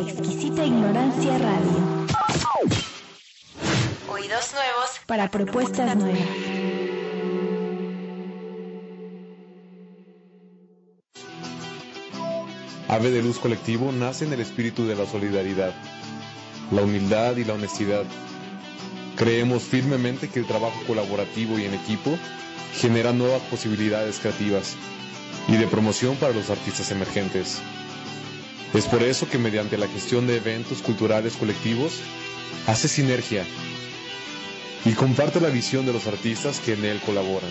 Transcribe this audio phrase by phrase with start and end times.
[0.00, 2.06] Exquisita ignorancia radio.
[4.08, 6.20] Oídos nuevos Para propuestas nuevas.
[12.88, 15.74] Ave de Luz Colectivo nace en el espíritu de la solidaridad,
[16.70, 18.04] la humildad y la honestidad.
[19.16, 22.16] Creemos firmemente que el trabajo colaborativo y en equipo
[22.74, 24.76] genera nuevas posibilidades creativas
[25.46, 27.60] y de promoción para los artistas emergentes.
[28.72, 31.94] Es por eso que mediante la gestión de eventos culturales colectivos
[32.68, 33.44] hace sinergia
[34.84, 37.50] y comparte la visión de los artistas que en él colaboran.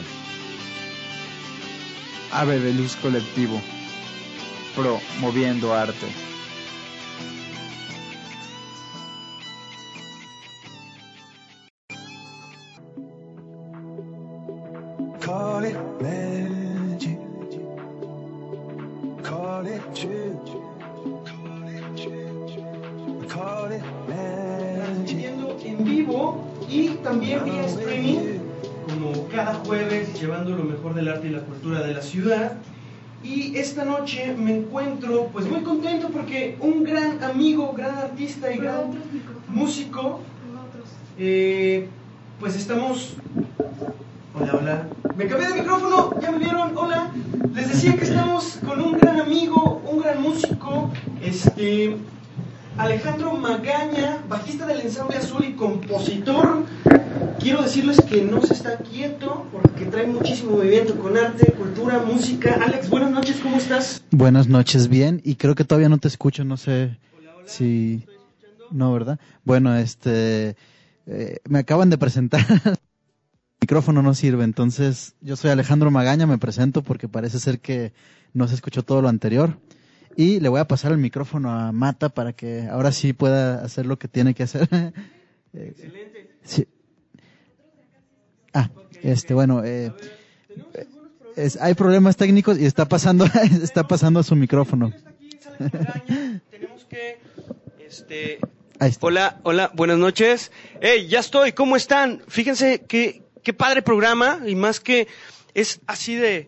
[2.32, 3.62] Ave de Luz Colectivo,
[4.76, 6.08] promoviendo arte.
[29.46, 32.58] Cada jueves, llevando lo mejor del arte y la cultura de la ciudad.
[33.24, 38.58] Y esta noche me encuentro pues muy contento porque un gran amigo, gran artista y
[38.58, 38.92] gran
[39.48, 40.20] músico,
[41.18, 41.88] eh,
[42.40, 43.16] pues estamos...
[44.38, 44.88] Hola, hola.
[45.16, 47.10] Me cambié de micrófono, ya me vieron, hola.
[47.54, 51.96] Les decía que estamos con un gran amigo, un gran músico, este...
[52.78, 56.64] Alejandro Magaña, bajista del ensamble azul y compositor.
[57.40, 62.60] Quiero decirles que no se está quieto porque trae muchísimo movimiento con arte, cultura, música.
[62.62, 64.04] Alex, buenas noches, ¿cómo estás?
[64.12, 65.22] Buenas noches, bien.
[65.24, 66.98] Y creo que todavía no te escucho, no sé
[67.46, 68.06] si...
[68.72, 69.20] No, ¿verdad?
[69.46, 70.58] Bueno, este...
[71.06, 72.46] eh, me acaban de presentar.
[72.66, 72.78] El
[73.62, 77.94] micrófono no sirve, entonces yo soy Alejandro Magaña, me presento porque parece ser que
[78.34, 79.58] no se escuchó todo lo anterior.
[80.16, 83.86] Y le voy a pasar el micrófono a Mata para que ahora sí pueda hacer
[83.86, 84.68] lo que tiene que hacer.
[85.52, 86.30] Eh, Excelente.
[86.44, 86.68] sí.
[88.54, 88.70] Ah,
[89.04, 89.92] este, bueno, eh,
[91.60, 93.26] hay problemas técnicos y está pasando,
[93.64, 94.92] está pasando su micrófono.
[97.80, 98.40] Este.
[99.02, 100.52] Hola, hola, buenas noches.
[100.82, 102.22] Hey, ya estoy, ¿cómo están?
[102.28, 105.08] Fíjense qué, qué padre programa y más que
[105.54, 106.48] es así de,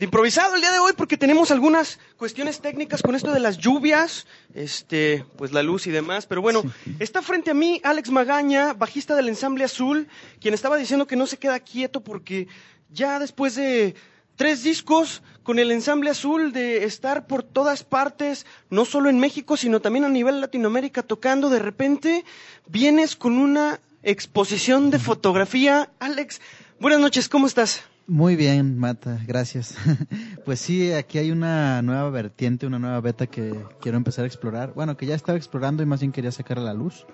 [0.00, 3.58] de improvisado el día de hoy porque tenemos algunas cuestiones técnicas con esto de las
[3.58, 6.24] lluvias, este, pues la luz y demás.
[6.24, 6.62] Pero bueno,
[6.98, 10.08] está frente a mí Alex Magaña, bajista del ensamble azul,
[10.40, 12.48] quien estaba diciendo que no se queda quieto porque
[12.88, 13.94] ya después de
[14.36, 19.58] tres discos con el ensamble azul de estar por todas partes, no solo en México,
[19.58, 22.24] sino también a nivel Latinoamérica tocando, de repente
[22.66, 25.90] vienes con una exposición de fotografía.
[25.98, 26.40] Alex,
[26.78, 27.82] buenas noches, ¿cómo estás?
[28.10, 29.76] Muy bien, Mata, gracias.
[30.44, 34.72] Pues sí, aquí hay una nueva vertiente, una nueva beta que quiero empezar a explorar.
[34.74, 37.06] Bueno, que ya estaba explorando y más bien quería sacar a la luz,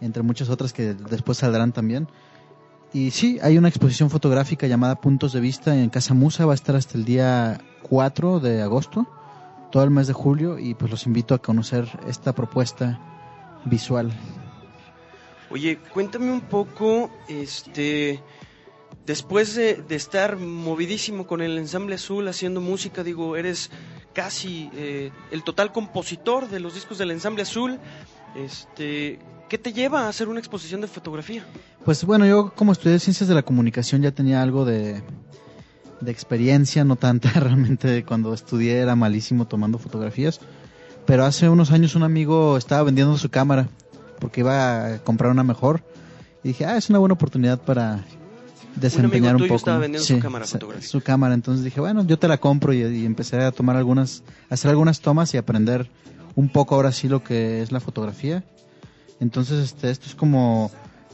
[0.00, 2.08] entre muchas otras que después saldrán también.
[2.94, 6.54] Y sí, hay una exposición fotográfica llamada Puntos de Vista en Casa Musa, va a
[6.54, 9.06] estar hasta el día 4 de agosto,
[9.70, 12.98] todo el mes de julio, y pues los invito a conocer esta propuesta
[13.66, 14.10] visual.
[15.50, 18.22] Oye, cuéntame un poco, este,
[19.06, 23.70] después de, estar movidísimo con el ensamble azul haciendo música, digo, eres
[24.12, 27.78] casi eh, el total compositor de los discos del ensamble azul.
[28.34, 31.44] Este, ¿qué te lleva a hacer una exposición de fotografía?
[31.84, 35.02] Pues bueno, yo como estudié ciencias de la comunicación ya tenía algo de,
[36.00, 40.40] de experiencia, no tanta, realmente cuando estudié era malísimo tomando fotografías,
[41.06, 43.68] pero hace unos años un amigo estaba vendiendo su cámara
[44.18, 45.82] porque iba a comprar una mejor
[46.42, 48.04] y dije, ah, es una buena oportunidad para
[48.76, 49.56] desempeñar un, tuyo poco.
[49.58, 50.88] estaba vendiendo su Sí, cámara sa- fotográfica.
[50.90, 54.22] Su cámara, entonces dije, bueno, yo te la compro y, y empecé a tomar algunas,
[54.50, 55.88] a hacer algunas tomas y aprender
[56.34, 58.42] un poco ahora sí lo que es la fotografía.
[59.20, 60.70] Entonces, este, esto es como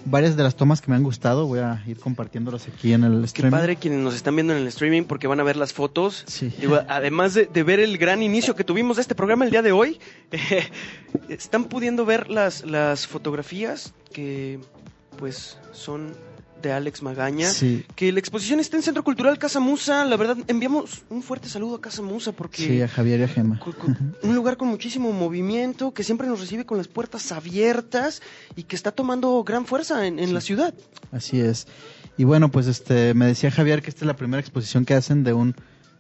[0.07, 1.47] varias de las tomas que me han gustado.
[1.47, 3.51] Voy a ir compartiéndolas aquí en el Qué stream.
[3.51, 6.25] padre quienes nos están viendo en el streaming porque van a ver las fotos.
[6.27, 6.51] Sí.
[6.59, 9.61] Digo, además de, de ver el gran inicio que tuvimos de este programa el día
[9.61, 9.99] de hoy,
[10.33, 10.67] eh,
[11.29, 14.59] están pudiendo ver las, las fotografías que
[15.19, 16.15] pues son
[16.61, 17.51] de Alex Magaña.
[17.51, 20.05] Sí, Que la exposición está en Centro Cultural Casa Musa.
[20.05, 23.29] La verdad, enviamos un fuerte saludo a Casa Musa porque sí, a Javier y a
[23.29, 23.61] Gema.
[24.23, 28.23] un lugar con muchísimo movimiento, que siempre nos recibe con las puertas abiertas
[28.57, 30.75] y que está tomando gran fuerza en, en la ciudad.
[31.13, 31.67] Así es.
[32.17, 35.25] Y bueno, pues este, me decía Javier que esta es la primera exposición que hacen
[35.25, 35.55] de un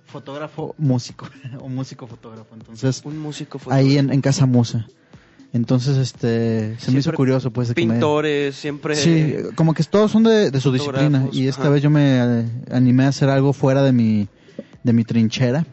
[0.07, 1.29] fotógrafo músico,
[1.61, 2.55] o músico fotógrafo.
[2.55, 4.87] Entonces, Un músico ahí en, en Casa Musa.
[5.53, 8.95] Entonces, este, se me hizo curioso, pues, de que me- Pintores, siempre...
[8.95, 11.29] Sí, como que todos son de, de su disciplina.
[11.33, 11.71] Y esta ajá.
[11.71, 14.29] vez yo me eh, animé a hacer algo fuera de mi,
[14.85, 15.67] de mi trinchera.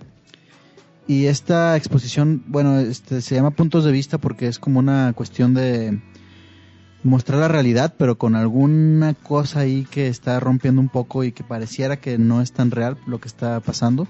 [1.08, 5.54] Y esta exposición, bueno, este, se llama Puntos de Vista porque es como una cuestión
[5.54, 6.02] de
[7.04, 11.44] mostrar la realidad, pero con alguna cosa ahí que está rompiendo un poco y que
[11.44, 14.08] pareciera que no es tan real lo que está pasando.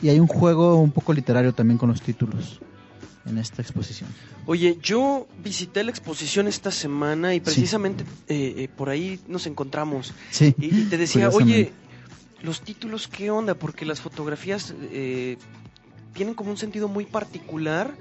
[0.00, 2.60] Y hay un juego un poco literario también con los títulos
[3.26, 4.08] en esta exposición.
[4.46, 10.14] Oye, yo visité la exposición esta semana y precisamente eh, eh, por ahí nos encontramos.
[10.30, 10.54] Sí.
[10.58, 11.72] Y, y te decía, oye,
[12.42, 13.54] los títulos, ¿qué onda?
[13.54, 15.36] Porque las fotografías eh,
[16.14, 17.94] tienen como un sentido muy particular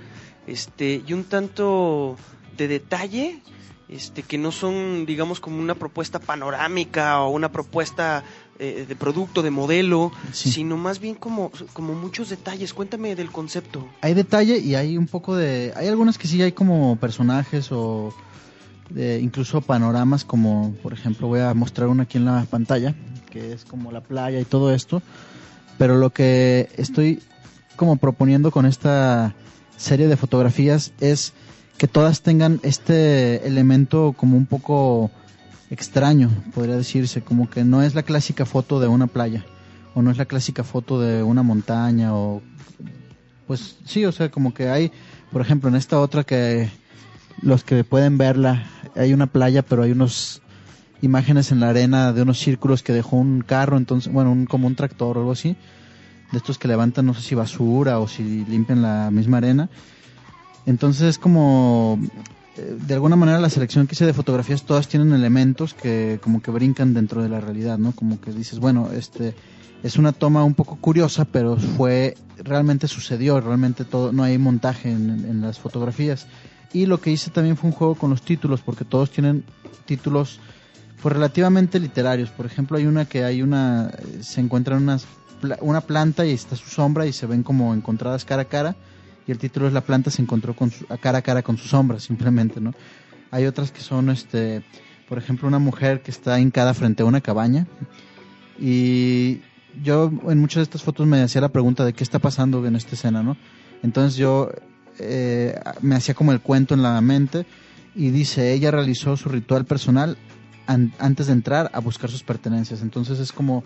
[0.48, 2.18] este y un tanto
[2.57, 3.42] de detalle.
[3.89, 8.24] Este, que no son, digamos, como una propuesta panorámica o una propuesta
[8.59, 10.51] eh, de producto, de modelo, Sí.
[10.51, 12.74] sino más bien como, como muchos detalles.
[12.74, 13.88] Cuéntame del concepto.
[14.01, 18.13] hay detalle y hay un poco de hay algunas que sí hay como personajes o
[18.89, 22.94] de- incluso panoramas como por ejemplo voy a mostrar una aquí en la pantalla
[23.31, 25.01] que es como la playa y todo esto
[25.77, 27.21] pero lo que estoy
[27.75, 29.35] como proponiendo con esta
[29.77, 31.33] serie de fotografías es
[31.80, 35.10] que todas tengan este elemento como un poco
[35.72, 39.46] extraño podría decirse como que no es la clásica foto de una playa
[39.96, 42.44] o no es la clásica foto de una montaña o
[43.50, 44.92] pues sí, o sea, como que hay,
[45.31, 46.70] por ejemplo, en esta otra que
[47.42, 50.44] los que pueden verla, hay una playa, pero hay unos
[51.02, 54.68] imágenes en la arena de unos círculos que dejó un carro, entonces, bueno, un, como
[54.68, 55.56] un tractor o algo así,
[56.31, 59.68] de estos que levantan, no sé si basura o si limpian la misma arena.
[60.69, 62.00] Entonces es como,
[62.56, 66.44] eh, de alguna manera la selección que hice de fotografías todas tienen elementos que como
[66.44, 67.92] que brincan dentro de la realidad, ¿no?
[67.92, 69.33] Como que dices, bueno, este
[69.81, 74.92] es una toma un poco curiosa, pero fue realmente sucedió, realmente todo, no hay montaje
[74.92, 76.27] en, las fotografías.
[76.71, 79.44] Y lo que hice también fue un juego con los títulos, porque todos tienen
[79.86, 80.39] títulos
[81.01, 82.30] pues relativamente literarios.
[82.30, 85.07] Por ejemplo, hay una que hay una eh, se encuentra en unas
[85.62, 88.75] una planta y está su sombra y se ven como encontradas cara a cara
[89.30, 91.68] y el título es la planta se encontró con su, cara a cara con su
[91.68, 92.74] sombra simplemente, ¿no?
[93.30, 94.64] Hay otras que son este,
[95.08, 97.68] por ejemplo, una mujer que está hincada frente a una cabaña
[98.60, 99.42] y
[99.84, 102.76] yo en muchas de estas fotos me hacía la pregunta de qué está pasando en
[102.76, 103.38] esta escena, ¿no?
[103.84, 104.50] Entonces yo
[104.98, 107.46] eh, me hacía como el cuento en la mente
[107.96, 110.18] y dice, ella realizó su ritual personal
[110.66, 112.81] an- antes de entrar a buscar sus pertenencias.
[112.81, 113.64] Entonces es como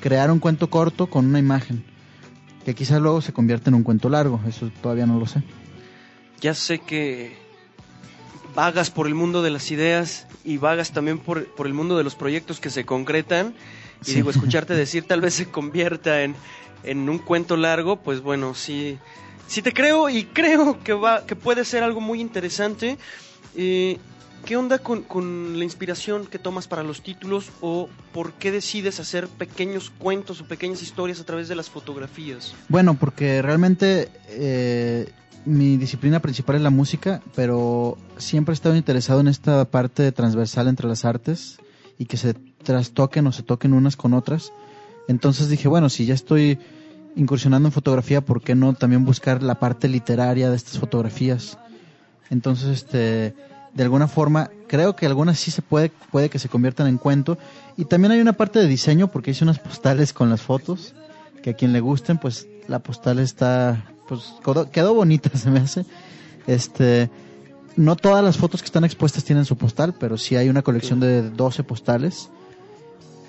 [0.00, 1.84] crear un cuento corto con una imagen,
[2.66, 5.40] que quizás luego se convierte en un cuento largo, eso todavía no lo sé.
[6.40, 7.36] Ya sé que
[8.56, 12.02] vagas por el mundo de las ideas y vagas también por, por el mundo de
[12.02, 13.54] los proyectos que se concretan.
[14.02, 14.14] Y Sí.
[14.16, 16.34] digo, escucharte decir tal vez se convierta en,
[16.82, 18.98] en un cuento largo, pues bueno, sí,
[19.46, 22.98] sí te creo y creo que, va, que puede ser algo muy interesante.
[23.54, 23.98] Eh,
[24.44, 29.00] ¿Qué onda con, con la inspiración que tomas para los títulos o por qué decides
[29.00, 32.54] hacer pequeños cuentos o pequeñas historias a través de las fotografías?
[32.68, 35.10] Bueno, porque realmente eh,
[35.44, 40.68] mi disciplina principal es la música, pero siempre he estado interesado en esta parte transversal
[40.68, 41.58] entre las artes
[41.98, 44.52] y que se trastoquen o se toquen unas con otras.
[45.08, 46.58] Entonces dije, bueno, si ya estoy
[47.14, 51.58] incursionando en fotografía, ¿por qué no también buscar la parte literaria de estas fotografías?
[52.28, 53.34] Entonces, este,
[53.76, 57.38] de alguna forma, creo que algunas sí se puede, puede que se conviertan en cuento.
[57.76, 60.94] Y también hay una parte de diseño, porque hice unas postales con las fotos,
[61.42, 65.60] que a quien le gusten, pues la postal está, pues quedó, quedó bonita, se me
[65.60, 65.84] hace.
[66.46, 67.10] Este,
[67.76, 70.98] no todas las fotos que están expuestas tienen su postal, pero sí hay una colección
[70.98, 72.30] de 12 postales.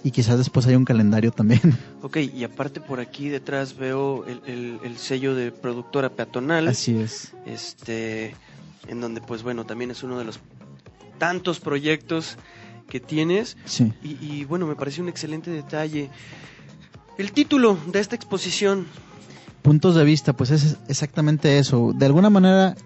[0.04, 1.77] Y quizás después hay un calendario también.
[2.04, 6.70] Ok, y aparte por aquí detrás veo el, el- el sello de productora peatonal.
[6.70, 7.34] Así es.
[7.46, 8.34] este
[8.88, 10.39] en donde pues bueno también es uno de los
[11.17, 12.38] tantos proyectos
[12.89, 13.93] que tienes Sí.
[14.03, 16.10] y, y, bueno me parece un excelente detalle
[17.17, 18.86] el título de esta exposición
[19.63, 21.91] puntos de vista, pues es exactamente eso.
[21.93, 22.77] De alguna manera,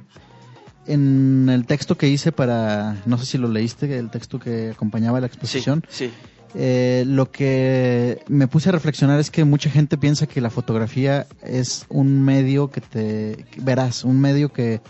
[0.88, 5.19] en el texto que hice para, no sé si lo leíste, el texto que acompañaba
[5.19, 6.10] la exposición, sí
[6.53, 11.27] eh, lo que me puse a reflexionar es que mucha gente piensa que la fotografía
[11.41, 14.81] es un medio que te verás, un medio que,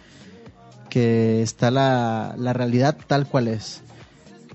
[0.91, 3.81] que está la, la realidad tal cual es.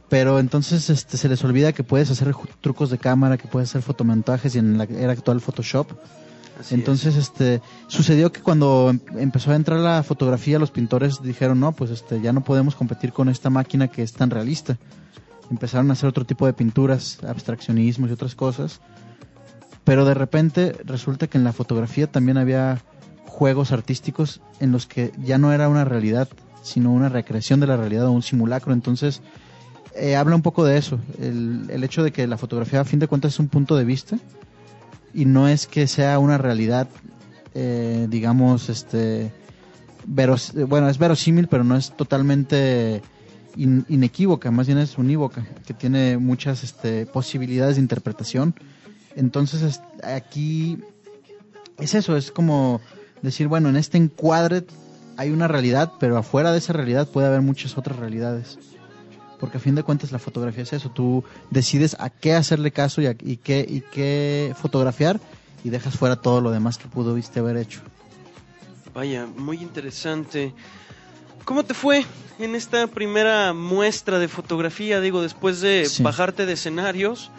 [0.09, 3.83] pero entonces este, se les olvida que puedes hacer trucos de cámara, que puedes hacer
[3.83, 5.89] fotomontajes y en la era actual Photoshop.
[6.61, 11.59] Así Entonces, este, sucedió que cuando em- empezó a entrar la fotografía, los pintores dijeron,
[11.61, 14.79] no, pues este, ya no podemos competir con esta máquina que es tan realista.
[15.51, 18.81] Empezaron a hacer otro tipo de pinturas, abstraccionismos y otras cosas.
[19.85, 22.81] Pero de repente resulta que en la fotografía también había
[23.27, 26.29] juegos artísticos en los que ya no era una realidad,
[26.63, 28.73] sino una recreación de la realidad o un simulacro.
[28.73, 29.21] Entonces,
[29.95, 32.99] eh, habla un poco de eso, el, el hecho de que la fotografía a fin
[32.99, 34.19] de cuentas es un punto de vista
[35.15, 36.89] y no es que sea una realidad,
[37.55, 39.33] eh, digamos, este,
[40.07, 43.01] veros- bueno, es verosímil, pero no es totalmente
[43.57, 48.55] in- inequívoca, más bien es unívoca, que tiene muchas este, posibilidades de interpretación.
[49.15, 50.79] Entonces, es- aquí
[51.79, 52.81] es eso, es como
[53.27, 54.65] decir, bueno, en este encuadre
[55.19, 58.59] hay una realidad, pero afuera de esa realidad puede haber muchas otras realidades.
[59.39, 63.03] Porque a fin de cuentas la fotografía es eso, tú decides a qué hacerle caso
[63.03, 65.21] y, a- y qué, y qué fotografiar
[65.63, 67.81] y dejas fuera todo lo demás que pudiste haber hecho.
[68.95, 70.55] Vaya, muy interesante.
[71.45, 72.05] ¿Cómo te fue
[72.39, 75.01] en esta primera muestra de fotografía?
[75.01, 76.03] Digo, después de Sí.
[76.03, 77.31] bajarte de escenarios,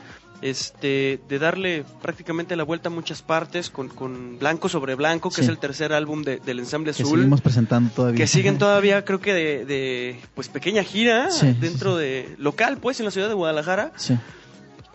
[0.41, 5.35] este, de darle prácticamente la vuelta a muchas partes con, con Blanco sobre Blanco, que
[5.37, 5.41] Sí.
[5.41, 8.17] es el tercer álbum de- del ensamble Que seguimos presentando todavía.
[8.17, 12.99] que siguen todavía, creo que de, de, pues pequeña gira Sí, dentro de local, pues
[12.99, 13.91] en la ciudad de Guadalajara.
[13.95, 14.17] Sí.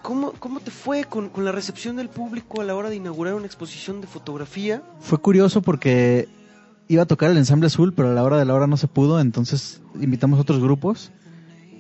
[0.03, 3.35] ¿Cómo, cómo te fue con, con la recepción del público a la hora de inaugurar
[3.35, 4.83] una exposición de fotografía?
[5.01, 6.29] Fue curioso porque
[6.89, 8.89] iba a tocar el ensamble azul, pero a la hora de la hora no se
[8.89, 11.13] pudo, entonces invitamos otros grupos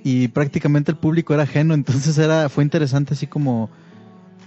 [0.05, 3.71] y prácticamente el público era ajeno, entonces era fue interesante así como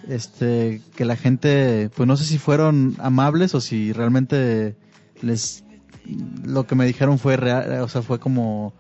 [0.08, 4.76] este que la gente, pues no sé si fueron amables o si realmente
[5.22, 5.64] les
[6.44, 8.74] lo que me dijeron fue real, o sea, fue como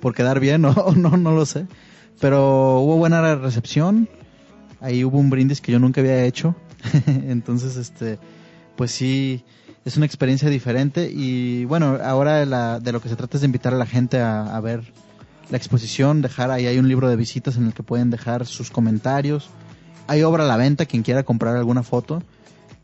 [0.00, 1.66] por quedar bien o no no lo sé,
[2.20, 4.08] pero hubo buena recepción.
[4.80, 6.56] Ahí hubo un brindis que yo nunca había hecho.
[7.06, 8.18] entonces este
[8.74, 9.44] pues sí
[9.84, 13.46] es una experiencia diferente y bueno, ahora la- de lo que se trata es de
[13.46, 14.82] invitar a la gente a ver
[15.52, 18.70] la exposición, dejar ahí hay un libro de visitas en el que pueden dejar sus
[18.70, 19.50] comentarios.
[20.06, 22.22] Hay obra a la venta, quien quiera comprar alguna foto,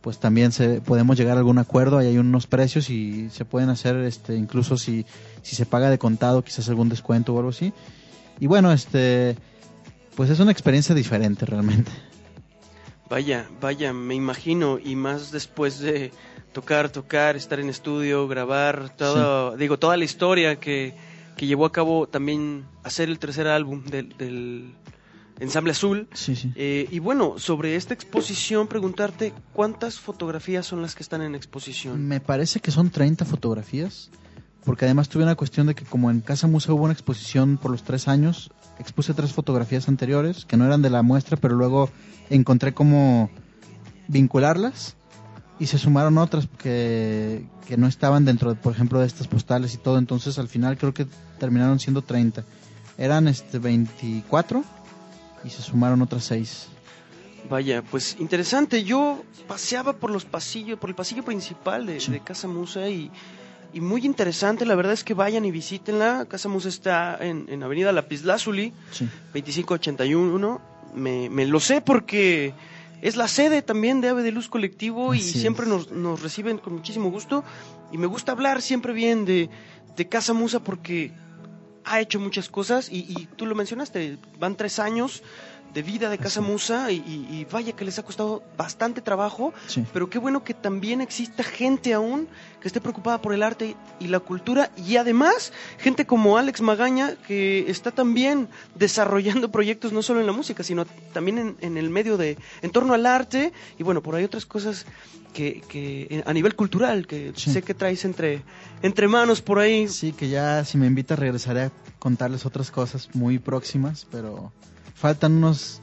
[0.02, 3.70] pues también se podemos llegar a algún acuerdo, ahí hay unos precios y se pueden
[3.70, 5.06] hacer este incluso si
[5.40, 7.72] si se paga de contado, quizás algún descuento o algo así.
[8.38, 9.34] Y bueno, este
[10.14, 11.90] pues es una experiencia diferente realmente.
[13.08, 16.12] Vaya, vaya, me imagino, y más después de
[16.52, 20.94] tocar, tocar, estar en estudio, grabar, todo, digo, toda la historia que,
[21.38, 24.75] que llevó a cabo también hacer el tercer álbum del, del
[25.38, 26.09] Ensamble Azul.
[26.12, 26.52] Sí, sí.
[26.57, 32.07] Eh, y bueno, sobre esta exposición, preguntarte cuántas fotografías son las que están en exposición.
[32.07, 34.11] Me parece que son 30 fotografías,
[34.64, 37.71] porque además tuve una cuestión de que como en Casa Museo hubo una exposición por
[37.71, 41.88] los tres años, expuse tres fotografías anteriores que no eran de la muestra, pero luego
[42.30, 43.30] encontré cómo
[44.09, 44.97] vincularlas
[45.60, 49.74] y se sumaron otras que, que no estaban dentro, de, por ejemplo, de estas postales
[49.74, 51.06] y todo, entonces al final creo que
[51.38, 52.44] terminaron siendo 30.
[52.96, 54.64] Eran este 24
[55.44, 56.68] y se sumaron otras 6.
[57.48, 58.84] Vaya, pues interesante.
[58.84, 62.10] Yo paseaba por los pasillos, por el pasillo principal de, Sí.
[62.12, 63.10] de Casa Musa y,
[63.72, 64.66] y muy interesante.
[64.66, 66.26] La verdad es que vayan y visítenla.
[66.28, 69.08] Casa Musa está en, en Avenida Lapislázuli, Sí.
[69.32, 70.60] 2581.
[70.94, 72.52] Me, me lo sé porque
[73.02, 76.75] es la sede también de Ave de Luz Colectivo y siempre nos, nos reciben con
[76.75, 77.45] muchísimo gusto.
[77.93, 79.49] Y me gusta hablar siempre bien de,
[79.97, 81.12] de Casa Musa porque
[81.85, 85.23] ha hecho muchas cosas y, y tú lo mencionaste, van tres años
[85.75, 89.84] de vida de Casa Musa y, vaya que les ha costado bastante trabajo, Sí.
[89.92, 92.28] pero qué bueno que también exista gente aún
[92.60, 97.14] que esté preocupada por el arte y la cultura y además gente como Alex Magaña
[97.26, 101.90] que está también desarrollando proyectos no solo en la música, sino también en, en el
[101.90, 104.87] medio de, en torno al arte y bueno, por ahí otras cosas
[105.32, 107.50] que, que eh, a nivel cultural que Sí.
[107.52, 108.42] sé que traes entre,
[108.82, 109.88] entre manos por ahí.
[109.88, 114.52] Sí, que ya si me invita regresaré a contarles otras cosas muy próximas, pero
[114.94, 115.80] faltan unos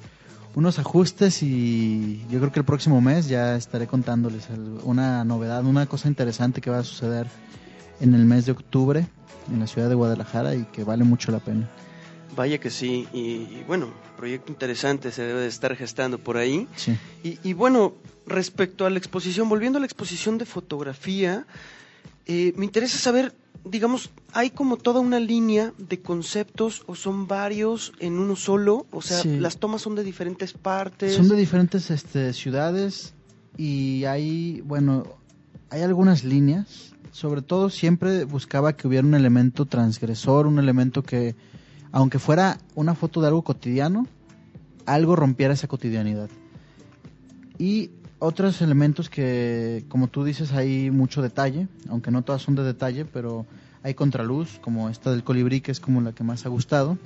[0.55, 5.65] unos ajustes y yo creo que el próximo mes ya estaré contándoles el- una novedad,
[5.65, 7.27] una cosa interesante que va a suceder
[7.99, 9.05] en el mes de octubre
[9.51, 11.69] en la ciudad de Guadalajara y que vale mucho la pena.
[12.37, 16.67] Vaya que sí, y, y bueno, proyecto interesante se debe de estar gestando por ahí.
[16.75, 16.97] Sí.
[17.23, 17.93] Y, y bueno,
[18.25, 21.45] respecto a la exposición, volviendo a la exposición de fotografía,
[22.25, 27.93] eh, me interesa saber, digamos, ¿hay como toda una línea de conceptos o son varios
[27.99, 28.87] en uno solo?
[28.91, 29.37] O sea, Sí.
[29.39, 31.13] las tomas son de diferentes partes.
[31.15, 33.13] Son de diferentes este, ciudades
[33.57, 35.03] y hay, bueno,
[35.69, 36.93] hay algunas líneas.
[37.11, 41.33] Sobre todo siempre buscaba que hubiera un elemento transgresor, un elemento que,
[41.95, 44.05] aunque fuera una foto de algo cotidiano,
[44.85, 46.29] algo rompiera esa cotidianidad.
[47.57, 52.63] Y otros elementos que, como tú dices, hay mucho detalle, aunque no todas son de
[52.63, 53.45] detalle, pero
[53.81, 56.97] hay contraluz, como esta del colibrí, que es como la que más ha gustado,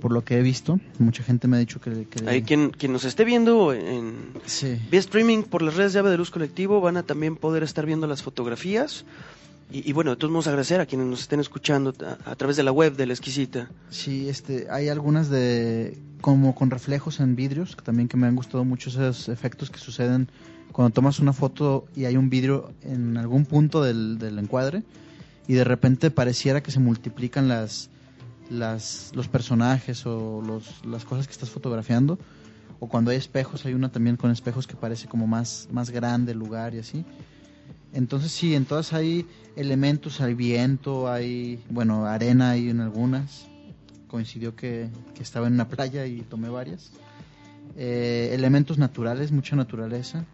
[0.00, 0.80] por lo que he visto.
[0.98, 2.06] Mucha gente me ha dicho que...
[2.06, 4.76] que Ahí quien, quien nos esté viendo en Sí.
[4.90, 7.86] vía streaming por las redes de Ave de Luz Colectivo van a también poder estar
[7.86, 9.04] viendo las fotografías.
[9.70, 12.56] Y, y bueno, de todos modos agradecer a quienes nos estén escuchando a, a través
[12.56, 13.70] de la web de La Exquisita.
[13.88, 18.36] Sí, este, hay algunas de como con reflejos en vidrios, que también que me han
[18.36, 20.28] gustado mucho esos efectos que suceden
[20.72, 24.82] cuando tomas una foto y hay un vidrio en algún punto del, del encuadre
[25.48, 27.90] y de repente pareciera que se multiplican las,
[28.50, 32.18] las los personajes o los, las cosas que estás fotografiando
[32.78, 36.32] o cuando hay espejos hay una también con espejos que parece como más más grande
[36.32, 37.04] el lugar y así
[37.92, 43.46] entonces sí en todas hay elementos hay viento hay bueno arena hay en algunas.
[44.06, 46.92] Coincidió que, que estaba en una playa y tomé varias.
[47.76, 50.24] Eh, elementos naturales mucha naturaleza.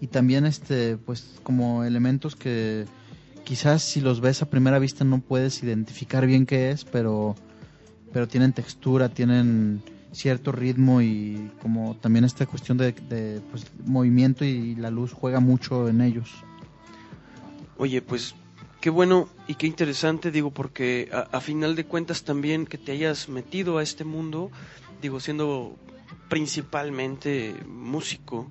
[0.00, 2.86] Y también este pues como elementos que
[3.44, 7.34] quizás si los ves a primera vista no puedes identificar bien qué es pero
[8.12, 9.82] pero tienen textura tienen
[10.12, 12.92] cierto ritmo y como también esta cuestión de,
[13.50, 16.30] pues, movimiento y la luz juega mucho en ellos.
[17.78, 18.34] Oye, pues
[18.80, 22.92] qué bueno y qué interesante, digo, porque a, a final de cuentas también que te
[22.92, 24.50] hayas metido a este mundo,
[25.00, 25.76] digo, siendo
[26.28, 28.50] principalmente músico,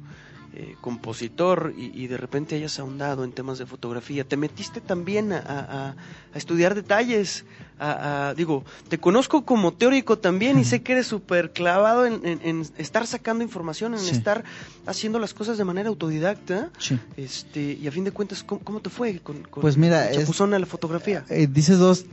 [0.54, 5.32] eh, compositor y, y de repente hayas ahondado en temas de fotografía, te metiste también
[5.34, 5.96] a, a-
[6.34, 7.46] a estudiar detalles,
[7.80, 12.40] a, digo, te conozco como teórico también y sé que eres súper clavado en, en-
[12.44, 14.12] en estar sacando información, en Sí.
[14.12, 14.44] estar
[14.86, 16.70] haciendo las cosas de manera autodidacta.
[16.78, 20.10] sí Este, y a fin de cuentas, ¿cómo, cómo te fue con, con Pues mira,
[20.12, 21.26] es- a la fotografía?
[21.30, 22.06] Eh, dices dos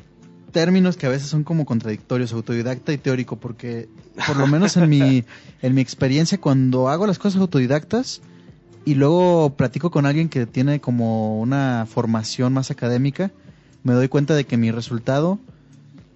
[0.52, 3.88] términos que a veces son como contradictorios, autodidacta y teórico, porque
[4.26, 5.25] por lo menos en mi,
[5.62, 8.21] en mi experiencia cuando hago las cosas autodidactas
[8.85, 13.31] y luego platico con alguien que tiene como una formación más académica,
[13.83, 15.38] me doy cuenta de que mi resultado,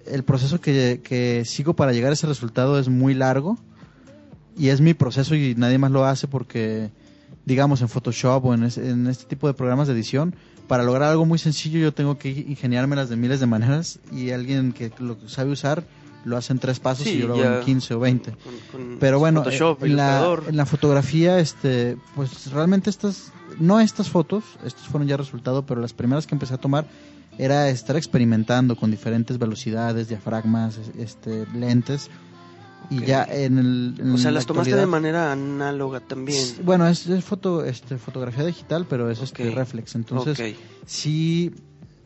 [0.06, 3.58] el proceso que, que sigo para llegar a ese resultado es muy largo
[4.58, 6.90] y es mi proceso y nadie más lo hace porque,
[7.44, 10.34] digamos, en Photoshop o en, es- en este tipo de programas de edición,
[10.68, 14.72] para lograr algo muy sencillo yo tengo que ingeniármelas de miles de maneras y alguien
[14.72, 15.84] que lo sabe usar
[16.24, 18.30] lo hace en tres pasos Sí, y yo lo hago en 15 o 20.
[18.30, 18.38] Con-
[18.70, 20.44] con Pero bueno, Photoshop, eh, en, la, Illustrator.
[20.50, 25.80] en la fotografía, este, pues realmente estas, no estas fotos, estos fueron ya resultado, pero
[25.80, 26.86] las primeras que empecé a tomar
[27.38, 32.08] era estar experimentando con diferentes velocidades, diafragmas, es- este, lentes.
[32.90, 33.94] Y ya en el...
[33.98, 36.44] en o sea, la las tomaste de manera análoga también.
[36.64, 39.94] Bueno, es, es foto, este, fotografía digital, pero es este reflex.
[39.94, 41.52] Entonces, sí,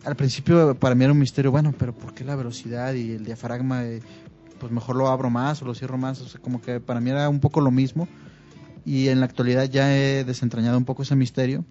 [0.04, 3.24] al principio para mí era un misterio, bueno, pero ¿por qué la velocidad y el
[3.24, 3.84] diafragma?
[3.84, 4.00] eh,
[4.58, 7.10] pues mejor lo abro más o lo cierro más, o sea, como que para mí
[7.10, 8.08] era un poco lo mismo.
[8.84, 11.64] Y en la actualidad ya he desentrañado un poco ese misterio.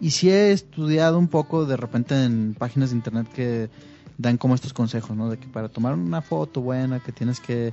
[0.00, 3.70] Y sí he estudiado un poco de repente en páginas de internet que
[4.18, 5.28] dan como estos consejos, ¿no?
[5.30, 7.72] De que para tomar una foto buena que tienes que,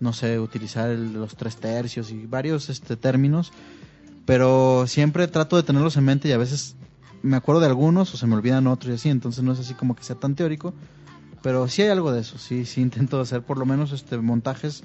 [0.00, 3.52] no sé, utilizar el- los tres tercios y varios este, términos.
[4.24, 6.76] Pero siempre trato de tenerlos en mente y a veces
[7.22, 9.74] me acuerdo de algunos o se me olvidan otros y así, entonces no es así
[9.74, 10.74] como que sea tan teórico.
[11.42, 14.84] Pero sí hay algo de eso, sí, sí intento hacer por lo menos este montajes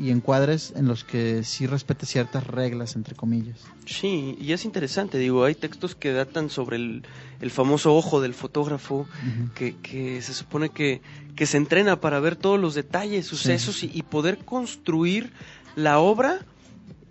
[0.00, 3.58] y encuadres en los que sí respete ciertas reglas, entre comillas.
[3.84, 7.02] Sí, y es interesante, digo, hay textos que datan sobre el,
[7.42, 9.06] el famoso ojo del fotógrafo,
[9.54, 11.02] que, que se supone que,
[11.36, 15.32] que se entrena para ver todos los detalles, sucesos y, y poder construir
[15.76, 16.40] la obra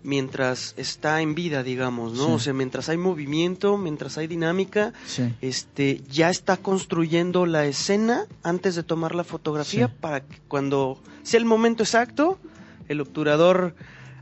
[0.02, 2.26] mientras está en vida, digamos, ¿no?
[2.26, 2.32] Sí.
[2.32, 5.34] O sea, mientras hay movimiento, mientras hay dinámica, Sí.
[5.42, 9.94] este, ya está construyendo la escena antes de tomar la fotografía Sí.
[10.00, 12.38] para que cuando sea el momento exacto,
[12.90, 13.74] el obturador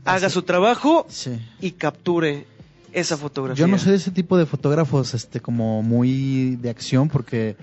[0.05, 1.31] haga Así- su trabajo Sí.
[1.59, 2.45] y capture
[2.93, 3.59] esa fotografía.
[3.65, 7.57] Yo no soy de ese tipo de fotógrafos este como muy de acción porque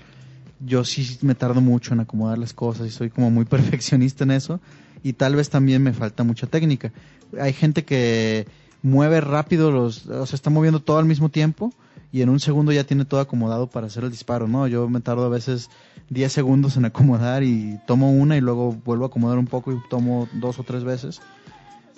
[0.60, 3.44] yo sí me tardo mucho en acomodar las cosas y soy como muy
[3.84, 4.60] perfeccionista en eso
[5.02, 6.92] y tal vez también me falta mucha técnica.
[7.40, 8.46] Hay gente que
[8.82, 11.72] mueve rápido los, o sea, está moviendo todo al mismo tiempo
[12.12, 14.66] y en un segundo ya tiene todo acomodado para hacer el disparo, ¿no?
[14.66, 15.70] Yo me tardo a veces
[16.10, 19.76] 10 segundos en acomodar y tomo una y luego vuelvo a acomodar un poco y
[19.90, 21.20] tomo dos o tres veces.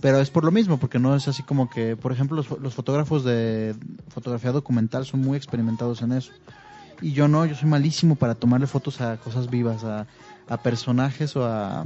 [0.00, 2.74] Pero es por lo mismo, porque no es así como que, por ejemplo, los, los
[2.74, 3.74] fotógrafos de
[4.08, 6.32] fotografía documental son muy experimentados en eso.
[7.00, 10.06] Y yo no, yo soy malísimo para tomarle fotos a cosas vivas, a,
[10.48, 11.84] a personajes o a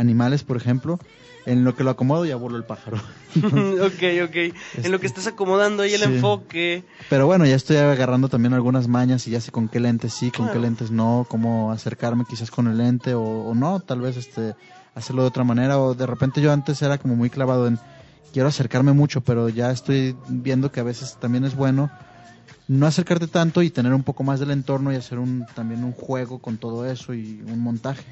[0.00, 0.98] animales, por ejemplo.
[1.46, 2.98] En lo que lo acomodo ya voló el pájaro.
[3.36, 4.36] ok, ok.
[4.84, 6.06] En lo que estás acomodando ahí el Sí.
[6.06, 6.84] enfoque.
[7.08, 10.30] Pero bueno, ya estoy agarrando también algunas mañas y ya sé con qué lentes sí,
[10.30, 14.16] con qué lentes no, cómo acercarme quizás con el lente o, o no, tal vez
[14.18, 14.54] este
[14.94, 17.78] hacerlo de otra manera o de repente yo antes era como muy clavado en
[18.32, 21.90] quiero acercarme mucho, pero ya estoy viendo que a veces también es bueno
[22.68, 25.92] no acercarte tanto y tener un poco más del entorno y hacer un también un
[25.92, 28.04] juego con todo eso y un montaje.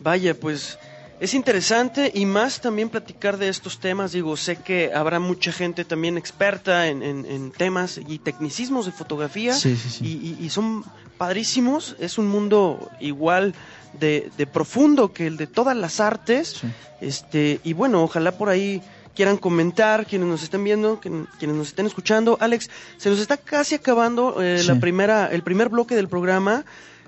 [0.00, 0.78] Vaya, pues
[1.18, 4.12] es interesante y más también platicar de estos temas.
[4.12, 8.92] Digo, sé que habrá mucha gente también experta en, en- en temas y tecnicismos de
[8.92, 10.36] fotografía Sí, sí, sí.
[10.40, 10.84] Y, son
[11.16, 11.96] padrísimos.
[11.98, 13.54] Es un mundo igual
[13.98, 16.58] de, de profundo que el de todas las artes.
[16.60, 16.66] Sí.
[17.00, 18.82] Este, y bueno, ojalá por ahí
[19.14, 22.36] quieran comentar, quienes nos estén viendo, quien- quienes nos estén escuchando.
[22.40, 26.64] Alex, se nos está casi acabando eh, la primera, el primer bloque del programa.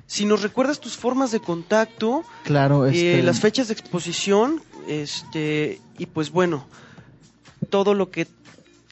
[0.09, 5.83] Si nos recuerdas tus formas de contacto, Claro, eh, este, las fechas de exposición, este,
[5.99, 6.67] y pues bueno,
[7.69, 8.27] todo lo que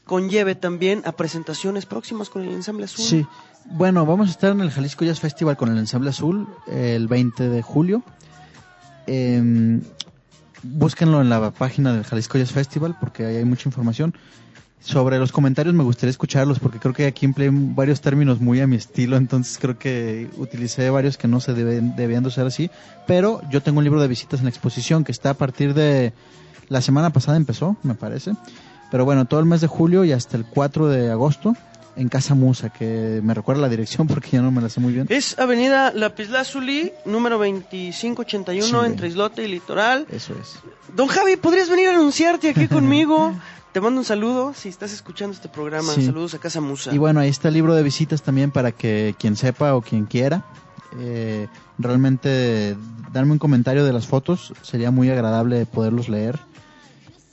[0.04, 3.04] conlleve también a presentaciones próximas con el ensamble azul.
[3.04, 3.26] Sí.
[3.64, 7.48] Bueno, vamos a estar en el Jalisco Jazz Festival con el Ensamble Azul el 20
[7.48, 8.04] de julio.
[9.06, 9.82] Em,
[10.62, 14.14] búsquenlo en la página del Jalisco Jazz Festival porque ahí hay mucha información.
[14.86, 18.68] Sobre los comentarios me gustaría escucharlos porque creo que aquí empleé varios términos muy a
[18.68, 22.70] mi estilo, entonces creo que utilicé varios que no se deben, debían de ser así.
[23.04, 26.12] Pero yo tengo un libro de visitas en la exposición que está a partir de
[26.68, 28.32] la semana pasada empezó, me parece.
[28.92, 31.56] Pero bueno, todo el mes de julio y hasta el 4 de agosto
[31.96, 34.92] en Casa Musa, que me recuerda la dirección porque ya no me la sé muy
[34.92, 35.06] bien.
[35.08, 38.86] Es Avenida Lapislázuli, número 2581, Sí.
[38.86, 40.06] entre Islote y Litoral.
[40.10, 40.60] Eso es.
[40.94, 43.34] Don Javi, ¿podrías venir a anunciarte aquí conmigo?
[43.76, 45.92] Te mando un saludo si estás escuchando este programa.
[45.92, 46.06] Sí.
[46.06, 46.94] Saludos a Casa Musa.
[46.94, 50.06] Y bueno, ahí está el libro de visitas también para que quien sepa o quien
[50.06, 50.46] quiera,
[50.98, 52.74] eh, realmente
[53.12, 56.40] darme un comentario de las fotos, sería muy agradable poderlos leer.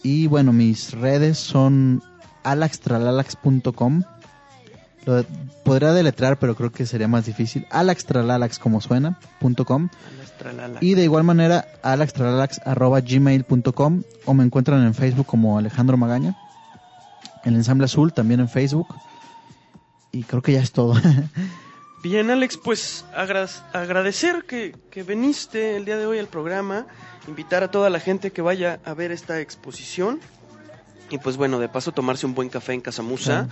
[0.04, 2.04] Y bueno, mis redes son
[2.44, 4.04] alaxtralalax.com.
[5.06, 5.24] Lo
[5.66, 7.66] podría deletrar, pero creo que sería más difícil.
[7.72, 9.90] alaxtralalax como suena, punto com.
[10.82, 16.36] Y de igual manera, alaxtralalax.gmail.com o me encuentran en Facebook como Alejandro Magaña.
[17.44, 18.88] El Ensamble Azul también en Facebook.
[20.12, 20.96] Y creo que ya es todo.
[22.04, 26.86] Bien, Alex, pues agra- agradecer que, que viniste el día de hoy al programa,
[27.28, 30.20] invitar a toda la gente que vaya a ver esta exposición
[31.14, 33.48] y pues bueno, de paso tomarse un buen café en Casamusa.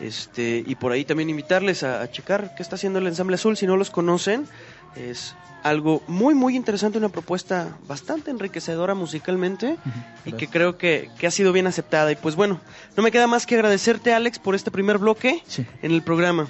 [0.00, 3.56] Este, y por ahí también invitarles a, a checar qué está haciendo el Ensamble Azul
[3.56, 4.46] si no los conocen.
[4.94, 9.76] Es algo muy muy interesante, una propuesta bastante enriquecedora musicalmente
[10.24, 12.12] y que creo que, que ha sido bien aceptada.
[12.12, 12.60] Y pues bueno,
[12.96, 15.66] no me queda más que agradecerte Alex por este primer bloque Sí.
[15.82, 16.46] en el programa.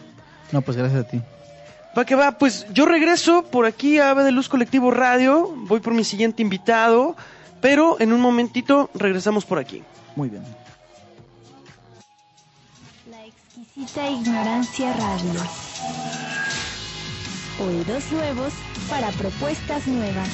[0.52, 1.22] No, pues gracias a ti.
[1.96, 5.80] Va que va, pues yo regreso por aquí a Ave de Luz Colectivo Radio, voy
[5.80, 7.16] por mi siguiente invitado,
[7.60, 9.82] pero en un momentito regresamos por aquí.
[10.16, 10.44] Muy bien.
[13.10, 15.40] La exquisita ignorancia radio.
[17.60, 18.52] Oídos nuevos
[18.88, 20.28] para propuestas nuevas.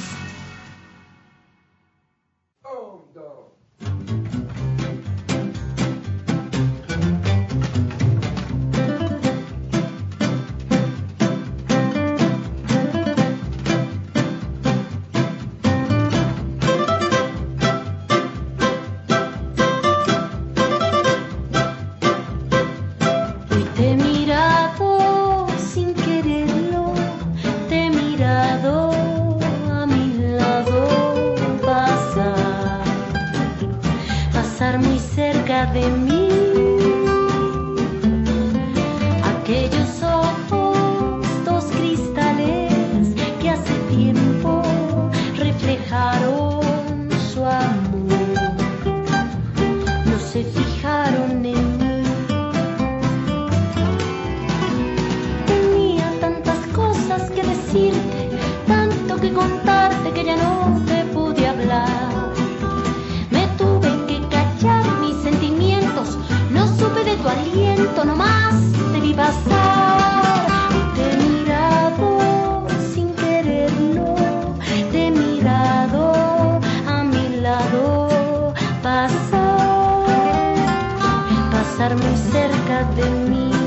[2.62, 4.23] Hoy
[81.84, 83.63] pasar muy cerca de mí.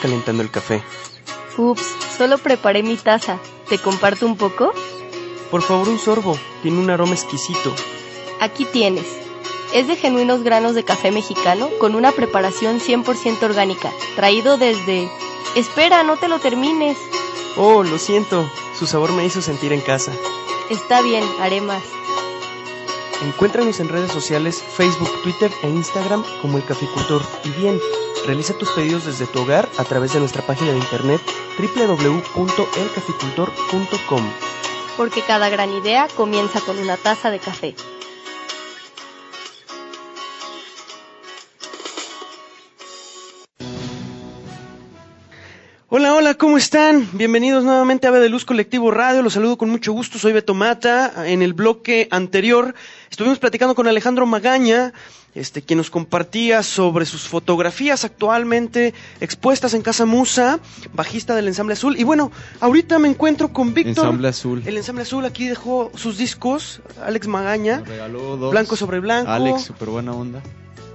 [0.00, 0.82] Calentando el café.
[1.56, 3.38] Ups, solo preparé mi taza.
[3.68, 4.72] ¿Te comparto un poco?
[5.50, 6.36] Por favor, un sorbo.
[6.62, 7.74] Tiene un aroma exquisito.
[8.40, 9.06] Aquí tienes.
[9.74, 15.08] Es de genuinos granos de café mexicano con una preparación 100% orgánica, traído desde...
[15.54, 16.96] Espera, no te lo termines.
[17.56, 18.50] Oh, lo siento.
[18.78, 20.12] Su sabor me hizo sentir en casa.
[20.70, 21.82] Está bien, haré más.
[23.22, 27.22] Encuéntranos en redes sociales, Facebook, Twitter e Instagram como El Caficultor.
[27.44, 27.78] Y bien,
[28.26, 31.20] realiza tus pedidos desde tu hogar a través de nuestra página de internet
[31.58, 34.30] www.elcaficultor.com.
[34.96, 37.74] Porque cada gran idea comienza con una taza de café.
[45.92, 47.08] Hola, hola, ¿cómo están?
[47.14, 49.22] Bienvenidos nuevamente a Ave de Luz Colectivo Radio.
[49.22, 50.20] Los saludo con mucho gusto.
[50.20, 51.26] Soy Beto Mata.
[51.26, 52.76] En el bloque anterior
[53.10, 54.92] estuvimos platicando con Alejandro Magaña,
[55.34, 60.60] este, quien nos compartía sobre sus fotografías actualmente expuestas en Casa Musa,
[60.92, 61.98] bajista del Ensamble Azul.
[61.98, 64.04] Y bueno, ahorita me encuentro con Víctor.
[64.04, 64.62] Ensamble Azul.
[64.64, 67.82] El Ensamble Azul aquí dejó sus discos, Alex Magaña.
[67.84, 68.52] Regaló dos.
[68.52, 69.28] Blanco sobre blanco.
[69.28, 70.40] Alex, súper buena onda.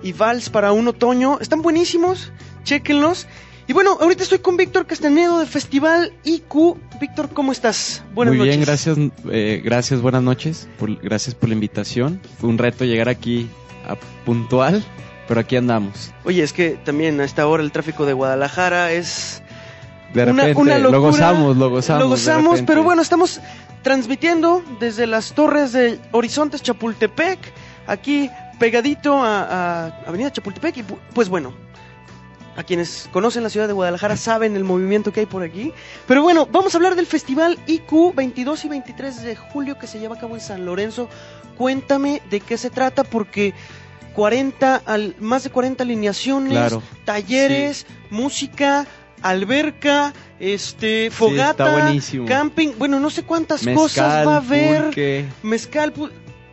[0.02, 1.40] Y Vals para un otoño.
[1.42, 2.32] Están buenísimos.
[2.64, 3.28] Chéquenlos.
[3.68, 6.78] Y bueno, ahorita estoy con Víctor Castanedo del Festival IQ.
[7.02, 8.04] Víctor, ¿cómo estás?
[8.14, 8.56] Buenas Muy noches.
[8.58, 8.98] bien, gracias,
[9.32, 10.68] eh, gracias, buenas noches.
[10.78, 12.22] Por- gracias por la invitación.
[12.40, 13.50] Fue un reto llegar aquí
[13.88, 14.84] a puntual,
[15.28, 16.14] pero aquí andamos.
[16.26, 19.42] Oye, es que también a esta hora el tráfico de Guadalajara es
[20.14, 20.92] De repente, una locura.
[20.92, 22.00] lo gozamos, lo gozamos.
[22.04, 23.40] Lo de gozamos, pero bueno, estamos
[23.82, 27.40] transmitiendo desde las torres de Horizontes Chapultepec,
[27.88, 30.78] aquí pegadito a, a Avenida Chapultepec.
[30.78, 31.52] Y pu- pues bueno,
[32.56, 35.74] a quienes conocen la ciudad de Guadalajara saben el movimiento que hay por aquí.
[36.08, 40.00] Pero bueno, vamos a hablar del festival IQ 22 y 23 de julio que se
[40.00, 41.10] lleva a cabo en San Lorenzo.
[41.58, 43.54] Cuéntame de qué se trata porque
[44.14, 46.82] 40 al, más de 40 alineaciones, Claro.
[47.04, 48.88] talleres, música,
[49.22, 51.94] alberca, este, fogata,
[52.28, 54.84] camping, bueno, no sé cuántas Mezcal, cosas va a haber.
[54.86, 55.26] pulque.
[55.44, 55.94] Mezcal,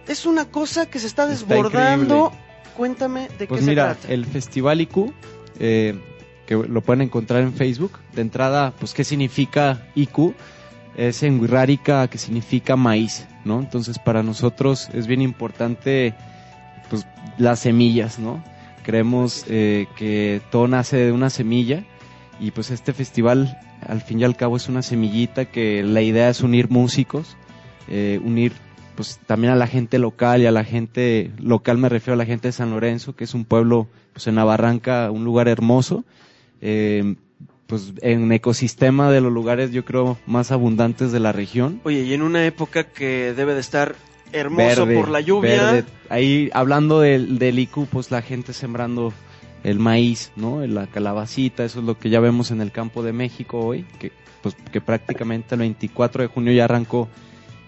[0.09, 2.33] es una cosa que se está Está desbordando.
[2.77, 4.15] Cuéntame de Pues qué mira, se trata.
[4.15, 5.13] el Festival IQ,
[5.59, 5.99] eh,
[6.47, 7.93] que lo pueden encontrar en Facebook.
[8.15, 10.35] De entrada, pues, ¿qué significa IQ?
[10.97, 13.61] Es en Wixárika, que significa maíz, ¿no?
[13.61, 16.15] Entonces, para nosotros es bien importante,
[16.91, 17.07] pues,
[17.39, 18.43] las semillas, ¿no?
[18.83, 21.85] Creemos eh, que todo nace de una semilla
[22.41, 26.29] y pues este festival, al fin y al cabo, es una semillita que la idea
[26.29, 27.37] es unir músicos,
[27.89, 28.53] eh, unir
[28.97, 32.27] pues también a la gente local y a la gente local me refiero a la
[32.27, 36.05] gente de San Lorenzo, que es un pueblo pues en la Barranca, un lugar hermoso,
[36.61, 37.15] eh,
[37.67, 41.81] pues en ecosistema de los lugares yo creo más abundantes de la región.
[41.85, 43.97] Oye, y en una época que debe de estar
[44.33, 45.73] hermoso Verde, por la lluvia.
[45.73, 45.85] verde.
[46.09, 49.13] Ahí hablando del, del IQ, pues la gente sembrando
[49.65, 50.67] el maíz, ¿no?
[50.67, 54.13] La calabacita, eso es lo que ya vemos en el campo de México hoy, que
[54.43, 57.09] pues que prácticamente el 24 de junio ya arrancó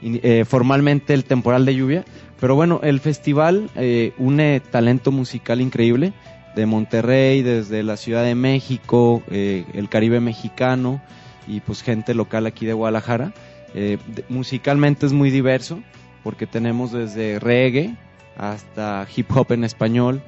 [0.03, 2.05] eh, formalmente el temporal de lluvia.
[2.41, 6.13] Pero bueno, el festival eh, une talento musical increíble
[6.55, 11.01] de Monterrey, desde la Ciudad de México, eh, el Caribe mexicano
[11.47, 13.33] y pues gente local aquí de Guadalajara.
[13.75, 15.81] Eh, musicalmente es muy diverso
[16.23, 17.97] porque tenemos desde reggae
[18.37, 20.23] hasta hip hop en español,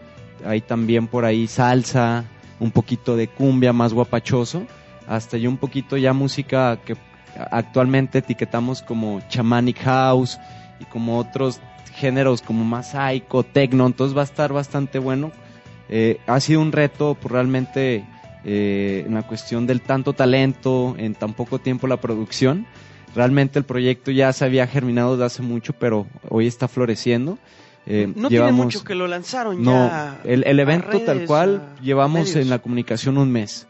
[0.45, 2.25] hay también por ahí salsa,
[2.61, 4.67] un poquito de cumbia más guapachoso,
[5.07, 6.97] hasta ya un poquito ya música que
[7.51, 10.39] actualmente etiquetamos como chamanic house
[10.81, 11.61] y como otros
[11.95, 15.33] géneros como más psycho, techno, entonces va a estar bastante bueno.
[15.89, 18.05] Eh, ha sido un reto pues, realmente
[18.45, 22.67] eh, en la cuestión del tanto talento, en tan poco tiempo la producción.
[23.15, 27.39] Realmente el proyecto ya se había germinado desde hace mucho, pero hoy está floreciendo.
[27.87, 30.21] Eh, no llevamos- tiene mucho que lo lanzaron no, ya.
[30.25, 33.69] el, el a evento tal cual llevamos en la comunicación un mes.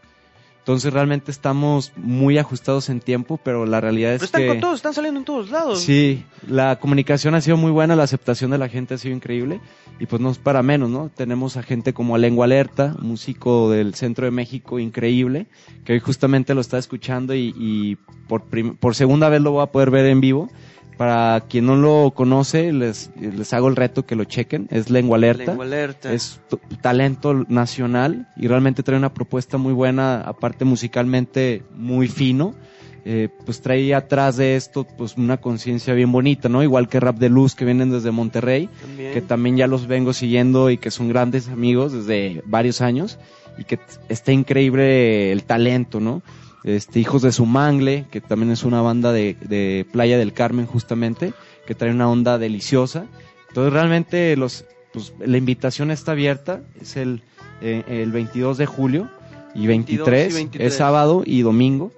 [0.67, 4.59] Entonces realmente estamos muy ajustados en tiempo, pero la realidad es Pero están que con
[4.59, 5.79] todos, están saliendo en todos lados.
[5.79, 9.61] sí, la comunicación ha sido muy buena, la aceptación de la gente ha sido increíble
[9.97, 11.09] y pues no es para menos, ¿no?
[11.15, 15.47] Tenemos a gente como Lengua Alerta, músico del centro de México increíble,
[15.85, 17.95] que hoy justamente lo está escuchando y, y
[18.27, 18.43] por,
[18.77, 20.49] por segunda vez lo voy a poder ver en vivo.
[20.97, 24.67] Para quien no lo conoce, les, les hago el reto que lo chequen.
[24.71, 25.45] Es Lengua Alerta.
[25.51, 26.11] Lengua alerta.
[26.11, 26.39] Es
[26.81, 32.55] talento nacional y realmente trae una propuesta muy buena, aparte musicalmente muy fino.
[33.09, 36.61] Eh, pues trae atrás de esto pues una conciencia bien bonita, ¿no?
[36.61, 39.13] Igual que Rap de Luz que vienen desde Monterrey, También.
[39.13, 43.17] que también ya los vengo siguiendo y que son grandes amigos desde varios años
[43.57, 43.79] y que
[44.09, 46.21] está increíble el talento, ¿no?
[46.63, 51.33] Este, Hijos de Sumangle, que también es una banda de, de Playa del Carmen justamente,
[51.65, 53.05] que trae una onda deliciosa.
[53.49, 57.21] Entonces realmente los, pues, la invitación está abierta, es el,
[57.61, 59.09] eh, el 22 de julio.
[59.55, 60.67] y 23, 22 y 23.
[60.71, 61.91] es sábado y domingo.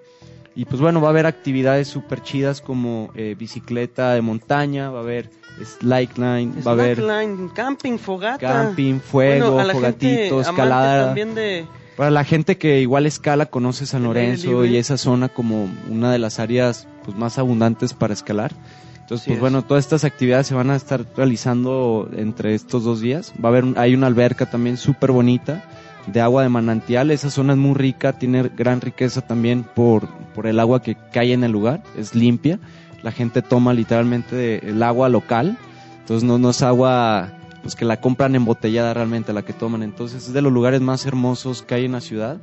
[0.55, 4.99] Y pues bueno, va a haber actividades súper chidas como eh, bicicleta de montaña, va
[4.99, 5.29] a haber
[5.63, 8.39] slackline, va a haber Slackline, camping, fogata.
[8.39, 11.05] camping, fuego, Bueno, a la gente fogatito, amante escalada.
[11.05, 11.65] también de
[11.99, 16.17] Para la gente que igual escala, conoce San Lorenzo y esa zona como una de
[16.17, 18.53] las áreas pues, más abundantes para escalar.
[19.01, 19.41] Entonces, Así pues es.
[19.41, 23.33] bueno, todas estas actividades se van a estar realizando entre estos dos días.
[23.43, 25.65] Va a haber, hay una alberca también súper bonita
[26.07, 27.11] de agua de manantial.
[27.11, 31.33] Esa zona es muy rica, tiene gran riqueza también por, por el agua que cae
[31.33, 31.83] en el lugar.
[31.97, 32.61] Es limpia.
[33.03, 35.57] La gente toma literalmente el agua local.
[35.99, 39.83] Entonces no, no es agua pues que la compran embotellada realmente la que toman.
[39.83, 42.37] Entonces es de los lugares más hermosos que hay en la ciudad.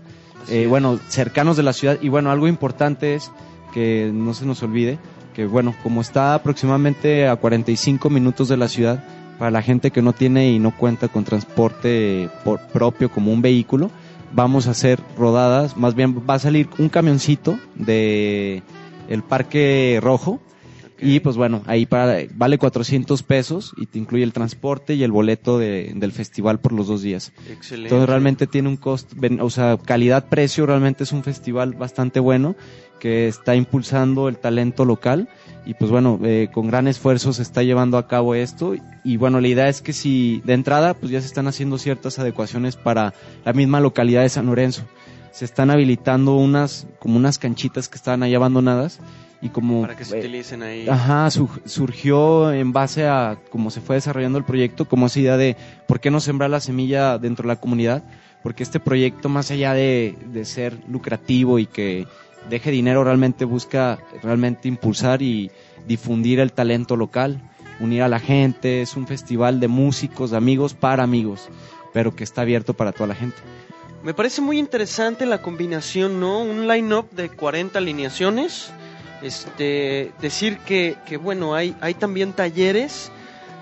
[0.48, 1.98] Eh, bueno, cercanos de la ciudad.
[2.00, 3.31] Y bueno, algo importante es
[3.74, 4.98] que no se nos olvide
[5.35, 9.05] que bueno, como está aproximadamente a 45 minutos de la ciudad,
[9.38, 13.42] para la gente que no tiene y no cuenta con transporte por- propio como un
[13.42, 13.90] vehículo,
[14.33, 18.62] vamos a hacer rodadas, más bien va a salir un camioncito de
[19.11, 20.40] el Parque Rojo
[21.00, 25.12] y pues bueno, ahí para, vale 400 pesos y te incluye el transporte y el
[25.12, 27.32] boleto de- del festival por los dos días.
[27.50, 27.88] Excelente.
[27.88, 32.56] Entonces realmente tiene un costo, o sea, calidad-precio, realmente es un festival bastante bueno
[33.00, 35.28] que está impulsando el talento local
[35.66, 39.40] y pues bueno, eh, con gran esfuerzo se está llevando a cabo esto y bueno,
[39.40, 43.12] la idea es que si de entrada pues ya se están haciendo ciertas adecuaciones para
[43.44, 44.82] la misma localidad de San Lorenzo.
[45.30, 49.00] Se están habilitando unas, como unas canchitas que estaban ahí abandonadas
[49.42, 49.83] y como...
[49.83, 50.88] para que se eh, utilicen ahí.
[50.88, 55.37] Ajá, su- surgió en base a cómo se fue desarrollando el proyecto, como esa idea
[55.37, 58.03] de por qué no sembrar la semilla dentro de la comunidad,
[58.42, 62.07] porque este proyecto más allá de, de ser lucrativo y que
[62.49, 65.51] deje dinero, realmente busca realmente impulsar y
[65.87, 67.40] difundir el talento local,
[67.81, 71.49] unir a la gente, es un festival de músicos, de amigos para amigos,
[71.92, 73.37] pero que está abierto para toda la gente.
[74.03, 76.40] Me parece muy interesante la combinación, ¿no?
[76.40, 78.70] Un line-up de 40 alineaciones.
[79.22, 83.11] Este, decir que, que bueno, hay, hay también talleres,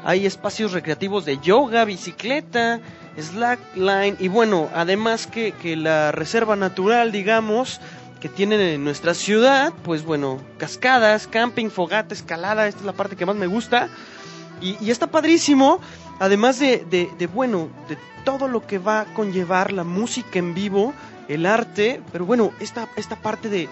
[0.04, 2.80] hay espacios recreativos de yoga, bicicleta,
[3.18, 7.80] slackline y bueno, además que, que la reserva natural, digamos,
[8.20, 13.16] que tienen en nuestra ciudad, pues bueno, cascadas, camping, fogata, escalada, esta es la parte
[13.16, 13.88] que más me gusta.
[14.60, 15.78] Y, está padrísimo,
[16.20, 20.54] además de, de, de, bueno, de todo lo que va a conllevar la música en
[20.54, 20.94] vivo,
[21.28, 23.68] el arte, pero bueno, esta, esta parte de...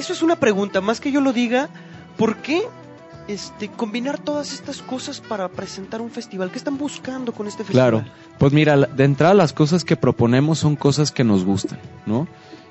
[0.00, 1.68] eso es una pregunta, más que yo lo diga,
[2.16, 2.62] ¿por qué
[3.28, 6.50] este, combinar todas estas cosas para presentar un festival?
[6.50, 7.90] ¿Qué están buscando con este festival?
[7.90, 12.26] Claro, pues mira, de entrada las cosas que proponemos son cosas que nos gustan, ¿no?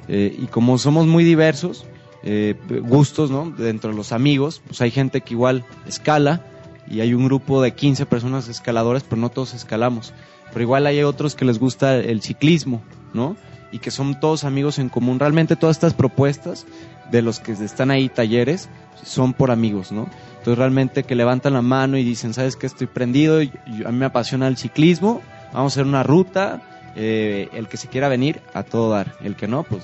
[0.08, 1.86] Eh, y como somos muy diversos,
[2.24, 3.52] eh, gustos, ¿no?
[3.52, 6.44] Dentro de los amigos, pues hay gente que igual escala
[6.89, 10.13] y hay un grupo de 15 personas escaladores, pero no todos escalamos.
[10.52, 12.82] Pero igual hay otros que les gusta el ciclismo,
[13.13, 13.36] ¿no?
[13.72, 15.20] Y que son todos amigos en común.
[15.20, 16.65] Realmente todas estas propuestas
[17.12, 18.69] de los que están ahí talleres
[19.04, 20.08] son por amigos, ¿no?
[20.39, 22.67] Entonces realmente que levantan la mano y dicen, ¿sabes qué?
[22.67, 25.22] Estoy prendido, y- y a mí me apasiona el ciclismo,
[25.54, 26.62] vamos a hacer una ruta,
[26.95, 29.84] eh, el que se quiera venir, a todo dar, el que no, pues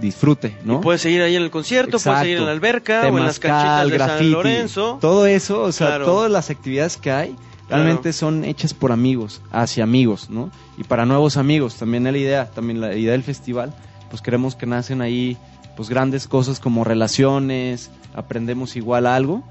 [0.00, 0.80] disfrute, ¿no?
[0.80, 3.88] Puedes seguir ahí en el concierto, puedes seguir en la alberca o en las canchitas
[3.90, 4.98] de San Lorenzo.
[5.00, 6.04] todo eso, o sea, Claro.
[6.06, 7.36] todas las actividades que hay
[7.68, 10.50] realmente son hechas por amigos, hacia amigos, ¿no?
[10.76, 13.74] Y para nuevos amigos, también es la idea, también la idea del festival,
[14.12, 15.38] pues queremos que nacen ahí
[15.74, 19.42] pues grandes cosas como relaciones, aprendemos igual algo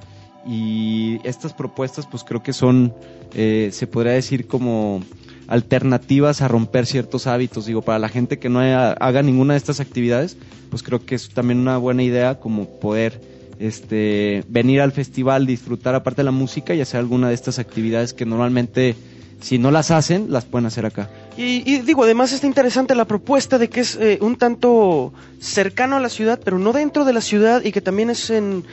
[0.47, 2.93] y estas propuestas pues creo que son,
[3.33, 5.01] eh, se podría decir como
[5.47, 7.65] alternativas a romper ciertos hábitos.
[7.65, 10.37] Digo, para la gente que no haya- haga ninguna de estas actividades,
[10.69, 13.19] pues creo que es también una buena idea como poder
[13.59, 18.13] este, venir al festival, disfrutar aparte de la música y hacer alguna de estas actividades
[18.13, 18.95] que normalmente
[19.41, 21.09] si no las hacen, las pueden hacer acá.
[21.37, 25.97] Y, y digo, además está interesante la propuesta de que es eh, un tanto cercano
[25.97, 28.63] a la ciudad, pero no dentro de la ciudad y que también es en,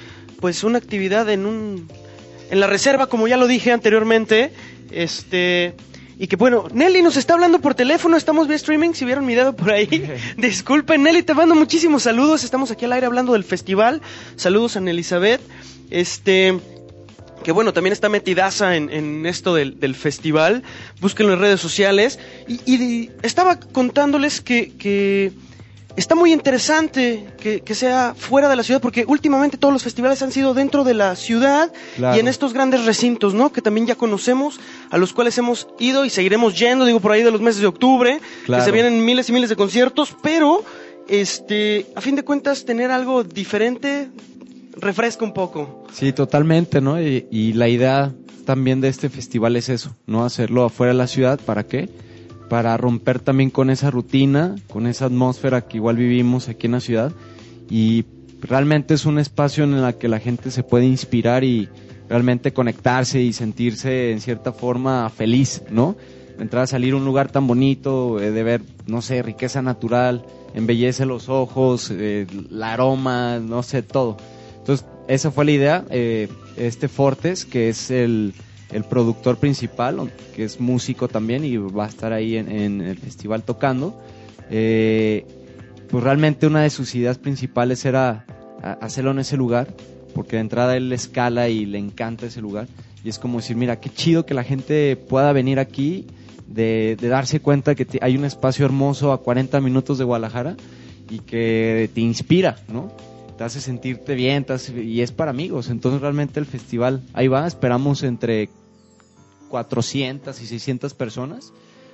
[0.40, 1.88] pues, una actividad en un,
[2.50, 4.52] en la reserva, como ya lo dije anteriormente,
[4.90, 5.74] este,
[6.18, 9.34] y que bueno, Nelly nos está hablando por teléfono, estamos vía streaming, si vieron mi
[9.34, 9.88] dedo por ahí,
[10.36, 14.02] disculpen Nelly, te mando muchísimos saludos, estamos aquí al aire hablando del festival,
[14.36, 15.40] saludos a Elizabeth,
[15.90, 16.58] este,
[17.48, 20.62] que bueno, también está metidaza en, en esto del, del festival,
[21.00, 25.32] búsquenlo en redes sociales, y, estaba contándoles que, que
[25.96, 30.20] está muy interesante que, que sea fuera de la ciudad, porque últimamente todos los festivales
[30.20, 32.18] han sido dentro de la ciudad Claro.
[32.18, 33.50] y en estos grandes recintos, ¿no?
[33.50, 37.22] Que también ya conocemos, a los cuales hemos ido y seguiremos yendo, digo, por ahí
[37.22, 38.62] de los meses de octubre, Claro.
[38.62, 40.62] que se vienen miles y miles de conciertos, pero,
[41.08, 44.10] este, a fin de cuentas, tener algo diferente
[44.80, 45.84] refresca un poco.
[45.92, 47.00] Sí, totalmente, ¿no?
[47.00, 48.12] Y, la idea
[48.44, 50.24] también de este festival es eso, ¿no?
[50.24, 51.88] Hacerlo afuera de la ciudad, ¿para qué?
[52.48, 56.80] para romper también con esa rutina, con esa atmósfera que igual vivimos aquí en la
[56.80, 57.12] ciudad
[57.70, 58.06] y
[58.40, 61.68] realmente es un espacio en el que la gente se puede inspirar y
[62.08, 65.96] realmente conectarse y sentirse en cierta forma feliz, ¿no?
[66.38, 70.24] Entrar a salir a un lugar tan bonito, eh, de ver, no sé, riqueza natural,
[70.54, 74.16] embellece los ojos, eh, el aroma, no sé, todo.
[74.68, 75.84] Entonces, esa fue la idea.
[75.88, 78.34] Eh, este Fortes, que es el,
[78.90, 83.98] productor principal, que es músico también y va a estar ahí en, el festival tocando.
[84.50, 85.24] Eh,
[85.90, 88.26] pues realmente una de sus ideas principales era
[88.82, 89.68] hacerlo en ese lugar,
[90.14, 92.68] porque de entrada él le escala y le encanta ese lugar.
[93.02, 96.04] Y es como decir, mira, qué chido que la gente pueda venir aquí,
[96.46, 100.56] de, de darse cuenta que hay un espacio hermoso a 40 minutos de Guadalajara
[101.08, 102.92] y que te inspira, ¿no?
[103.38, 104.44] Te hace sentirte bien,
[104.76, 105.70] y es para amigos.
[105.70, 108.50] Entonces realmente el festival, ahí va, esperamos entre
[109.48, 111.52] 400 y 600 personas.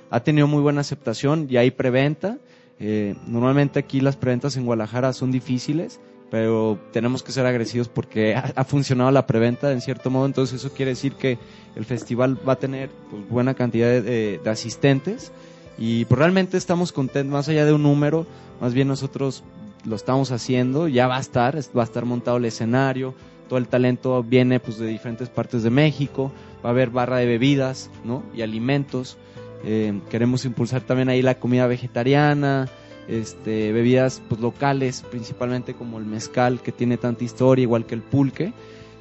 [0.09, 2.39] Ha tenido muy buena aceptación, ya hay preventa.
[2.79, 5.99] Eh, normalmente aquí las preventas en Guadalajara son difíciles,
[6.31, 10.73] pero tenemos que ser agradecidos porque ha, funcionado la preventa en cierto modo, entonces eso
[10.73, 11.37] quiere decir que
[11.75, 15.31] el festival va a tener pues, buena cantidad de, de- de asistentes
[15.77, 18.25] y pues realmente estamos contentos, más allá de un número,
[18.59, 19.43] más bien nosotros
[19.85, 23.13] lo estamos haciendo, ya va a estar, es- va a estar montado el escenario,
[23.47, 26.31] todo el talento viene pues de diferentes partes de México,
[26.63, 28.23] va a haber barra de bebidas, ¿no?
[28.35, 29.17] Y alimentos.
[29.63, 32.67] Eh, queremos impulsar también ahí la comida vegetariana,
[33.07, 38.01] este, bebidas pues locales, principalmente como el mezcal que tiene tanta historia, igual que el
[38.01, 38.51] pulque.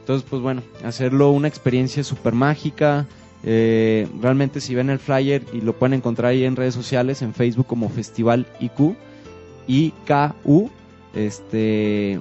[0.00, 3.06] Entonces, pues bueno, hacerlo una experiencia súper mágica.
[3.46, 7.32] Eh, realmente si ven el flyer y lo pueden encontrar ahí en redes sociales, en
[7.34, 8.94] Facebook como Festival IQ,
[9.66, 10.70] IKU,
[11.14, 12.20] este,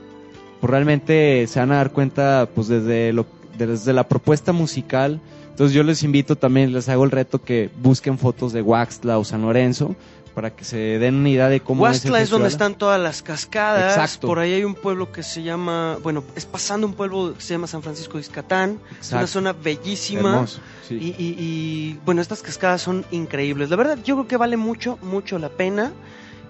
[0.61, 3.25] pues realmente se van a dar cuenta pues desde, lo,
[3.57, 5.19] desde la propuesta musical.
[5.49, 9.23] Entonces yo les invito también, les hago el reto que busquen fotos de Waxtla o
[9.23, 9.95] San Lorenzo
[10.33, 12.99] para que se den una idea de cómo es el Huastla es donde están todas
[12.99, 13.95] las cascadas.
[13.95, 14.25] Exacto.
[14.25, 17.53] Por ahí hay un pueblo que se llama, bueno, es pasando un pueblo que se
[17.53, 18.79] llama San Francisco de Iscatán.
[18.99, 19.27] Es una Exacto.
[19.27, 20.29] zona bellísima.
[20.33, 20.95] Hermoso, sí.
[20.95, 23.69] y, y- y, bueno, estas cascadas son increíbles.
[23.69, 25.91] La verdad, yo creo que vale mucho, mucho la pena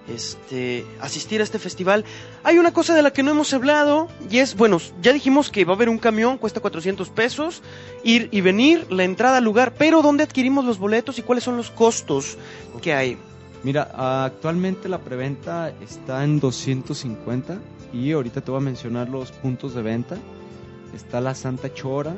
[0.08, 2.04] este asistir a este festival.
[2.42, 5.64] Hay una cosa de la que no hemos hablado y es, bueno, ya dijimos que
[5.64, 7.62] va a haber un camión, cuesta 400 pesos,
[8.02, 11.56] ir y venir, la entrada al lugar, pero ¿dónde adquirimos los boletos y cuáles son
[11.56, 12.36] los costos
[12.82, 13.18] que hay?
[13.62, 17.58] Mira, actualmente la preventa está en 250
[17.94, 20.18] y ahorita te voy a mencionar los puntos de venta.
[20.94, 22.14] Está la Santa Chora,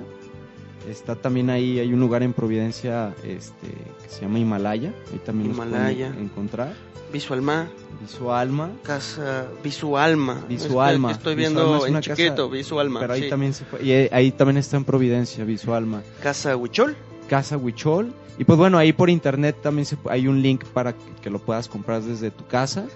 [0.89, 3.69] está también ahí, hay un lugar en Providencia este,
[4.03, 6.09] que se llama Himalaya, ahí también los Himalaya.
[6.09, 6.75] pueden encontrar.
[7.13, 7.69] Visualma,
[8.03, 10.45] Visualma, casa Visualma.
[10.49, 11.13] Visualma.
[11.13, 13.01] Estoy, estoy Visualma viendo es en chiquito, casa- Visualma.
[13.01, 13.29] pero ahí sí.
[13.31, 16.03] también se fue- y ahí también está en Providencia, Visualma.
[16.23, 16.97] Casa Huichol.
[17.29, 18.13] Casa Huichol.
[18.39, 21.39] Y pues bueno, ahí por internet también se, hay un link para que, que lo
[21.39, 22.87] puedas comprar desde tu casa.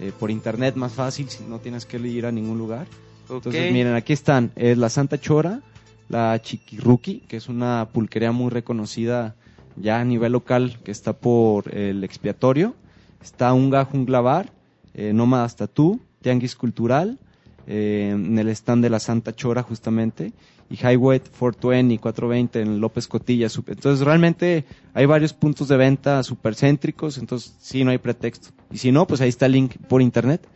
[0.00, 2.86] Eh, por internet más fácil, si no tienes que ir a ningún lugar.
[3.28, 3.72] Entonces, Ok.
[3.72, 5.60] miren, aquí están eh, la Santa Chora,
[6.08, 9.34] la Chiquiruki, que es una pulquería muy reconocida
[9.76, 12.74] ya a nivel local, que está por el expiatorio.
[13.22, 14.52] Está Unga Jungla Bar,
[14.94, 17.18] eh, Nómadas Tatú, Tianguis Cultural,
[17.66, 20.32] eh, en el stand de la Santa Chora justamente,
[20.70, 23.48] y Highway 420 y 420 en López Cotilla.
[23.66, 28.50] Entonces realmente hay varios puntos de venta supercéntricos, entonces sí, no hay pretexto.
[28.70, 30.46] Y si no, pues ahí está el link por internet.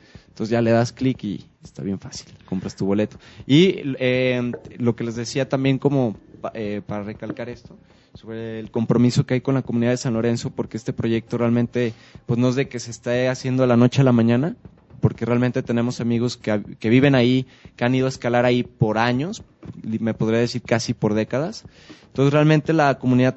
[0.41, 3.19] Entonces ya le das clic y está bien fácil, compras tu boleto.
[3.47, 6.17] Y eh, lo que les decía también como
[6.55, 7.77] eh, para recalcar esto,
[8.15, 11.93] sobre el compromiso que hay con la comunidad de San Lorenzo, porque este proyecto realmente
[12.25, 14.57] pues no es de que se esté haciendo de la noche a la mañana,
[15.03, 18.97] porque realmente tenemos amigos que, que viven ahí, que han ido a escalar ahí por
[18.97, 19.43] años,
[19.83, 21.67] me podría decir casi por décadas.
[22.07, 23.37] Entonces realmente la comunidad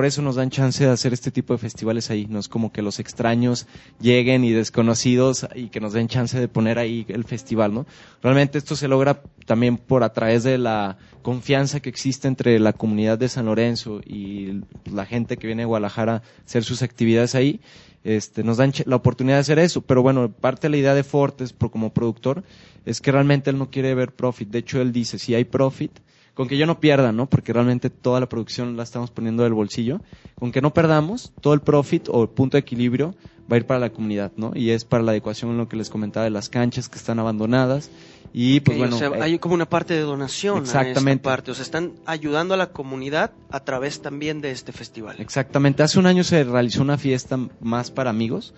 [0.00, 2.26] por eso nos dan chance de hacer este tipo de festivales ahí.
[2.26, 3.66] No es como que los extraños
[4.00, 7.84] lleguen y desconocidos y que nos den chance de poner ahí el festival, ¿no?
[8.22, 12.72] Realmente esto se logra también por a través de la confianza que existe entre la
[12.72, 17.34] comunidad de San Lorenzo y la gente que viene a Guadalajara a hacer sus actividades
[17.34, 17.60] ahí.
[18.02, 21.04] Este, nos dan la oportunidad de hacer eso, pero bueno, parte de la idea de
[21.04, 22.42] Fortes como productor
[22.86, 24.48] es que realmente él no quiere ver profit.
[24.48, 25.92] De hecho, él dice, si hay profit,
[26.40, 27.28] con que yo no pierda, ¿no?
[27.28, 30.00] Porque realmente toda la producción la estamos poniendo del bolsillo.
[30.36, 33.66] Con que no perdamos, todo el profit o el punto de equilibrio va a ir
[33.66, 34.52] para la comunidad, ¿no?
[34.54, 37.18] Y es para la adecuación en lo que les comentaba de las canchas que están
[37.18, 37.90] abandonadas.
[38.32, 41.20] Y pues bueno, o sea, eh, hay como una parte de donación a Exactamente.
[41.20, 41.50] esta parte.
[41.50, 45.16] O sea, están ayudando a la comunidad a través también de este festival.
[45.18, 48.54] Exactamente, hace un año se realizó una fiesta más para amigos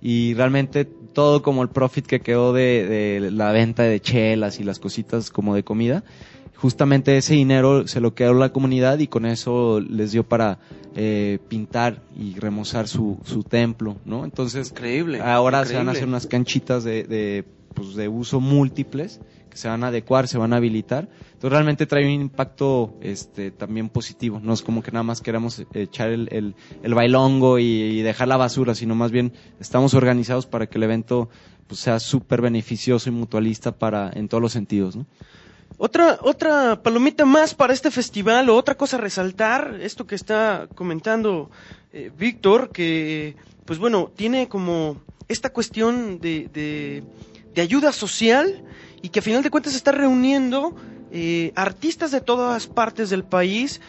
[0.00, 2.86] y realmente todo como el profit que quedó de,
[3.20, 6.04] de la venta de chelas y las cositas como de comida
[6.56, 10.58] justamente ese dinero se lo quedó la comunidad y con eso les dio para
[10.94, 14.24] eh, pintar y remozar su, su templo, ¿no?
[14.24, 15.20] Entonces, Increíble.
[15.20, 17.44] ahora se van a hacer unas canchitas de, de,
[17.76, 19.20] pues, de uso múltiples
[19.50, 21.08] que se van a adecuar, se van a habilitar.
[21.26, 24.40] Entonces realmente trae un impacto este, también positivo.
[24.42, 28.74] No es como que nada más queramos echar el, el, bailongo y, dejar la basura,
[28.74, 31.28] sino más bien estamos organizados para que el evento
[31.66, 35.06] pues, sea súper beneficioso y mutualista para, en todos los sentidos, ¿no?
[35.78, 40.68] Otra, otra palomita más para este festival o otra cosa a resaltar, esto que está
[40.74, 41.50] comentando
[41.92, 47.02] eh, Víctor, que pues bueno, tiene como esta cuestión de,
[47.56, 48.62] de ayuda social
[49.02, 50.76] y que a final de cuentas está reuniendo
[51.10, 53.80] eh, artistas de todas partes del país,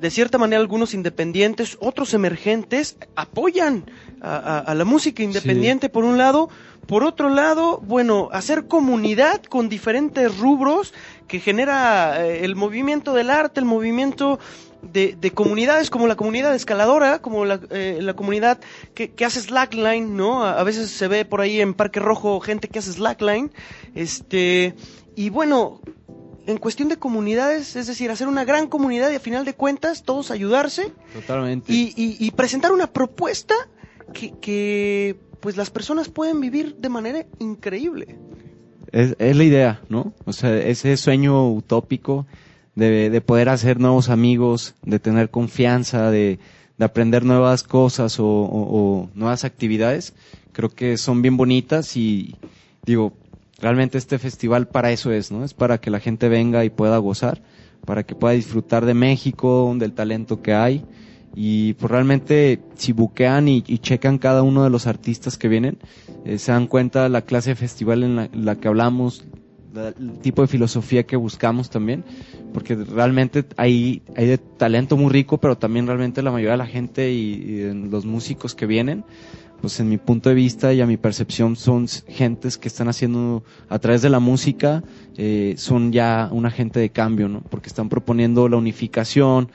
[0.00, 3.84] de cierta manera algunos independientes, otros emergentes, apoyan
[4.22, 6.48] a, a- a la música independiente por un lado,
[6.86, 10.94] por otro lado, bueno, hacer comunidad con diferentes rubros
[11.26, 14.38] que genera eh, el movimiento del arte, el movimiento
[14.82, 18.60] de, de comunidades como la comunidad escaladora, como la, eh, la comunidad
[18.94, 20.44] que, que hace slackline, ¿no?
[20.44, 23.50] A, a veces se ve por ahí en Parque Rojo gente que hace slackline,
[23.94, 24.74] este,
[25.16, 25.80] y bueno,
[26.46, 30.02] en cuestión de comunidades, es decir, hacer una gran comunidad y a final de cuentas
[30.04, 31.72] todos ayudarse Totalmente.
[31.72, 33.54] y, y- y presentar una propuesta
[34.14, 38.16] que, que pues las personas pueden vivir de manera increíble.
[38.92, 40.14] Es, es la idea, ¿no?
[40.24, 42.26] O sea, ese sueño utópico
[42.78, 46.38] de, de poder hacer nuevos amigos, de tener confianza, de,
[46.78, 50.14] de aprender nuevas cosas o, o- nuevas actividades,
[50.52, 52.36] creo que son bien bonitas y
[52.86, 53.12] digo,
[53.60, 55.44] realmente este festival para eso es, ¿no?
[55.44, 57.42] Es para que la gente venga y pueda gozar,
[57.84, 60.84] para que pueda disfrutar de México, del talento que hay
[61.34, 65.78] y pues realmente si buquean y, checan cada uno de los artistas que vienen,
[66.24, 69.37] eh, se dan cuenta la clase de festival en la, que hablamos, la-
[69.74, 72.04] el tipo de filosofía que buscamos también,
[72.52, 76.66] porque realmente hay, hay de talento muy rico, pero también realmente la mayoría de la
[76.66, 79.04] gente y, los músicos que vienen,
[79.60, 83.42] pues en mi punto de vista y a mi percepción son gentes que están haciendo
[83.68, 84.84] a través de la música,
[85.16, 87.42] eh, son ya un agente de cambio, ¿no?
[87.50, 89.50] Porque están proponiendo la unificación,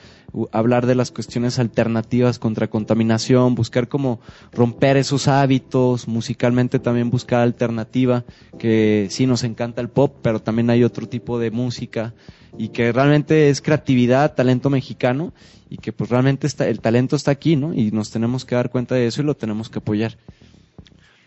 [0.52, 4.20] hablar de las cuestiones alternativas contra contaminación, buscar cómo
[4.52, 8.26] romper esos hábitos, musicalmente también buscar alternativa,
[8.58, 12.14] que sí nos encanta el pop, pero también hay otro tipo de música
[12.58, 15.34] y que realmente es creatividad, talento mexicano
[15.70, 17.74] y que pues realmente está, el talento está aquí, ¿no?
[17.74, 20.18] Y nos tenemos que dar cuenta de eso y lo tenemos que apoyar.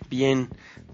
[0.09, 0.49] Bien,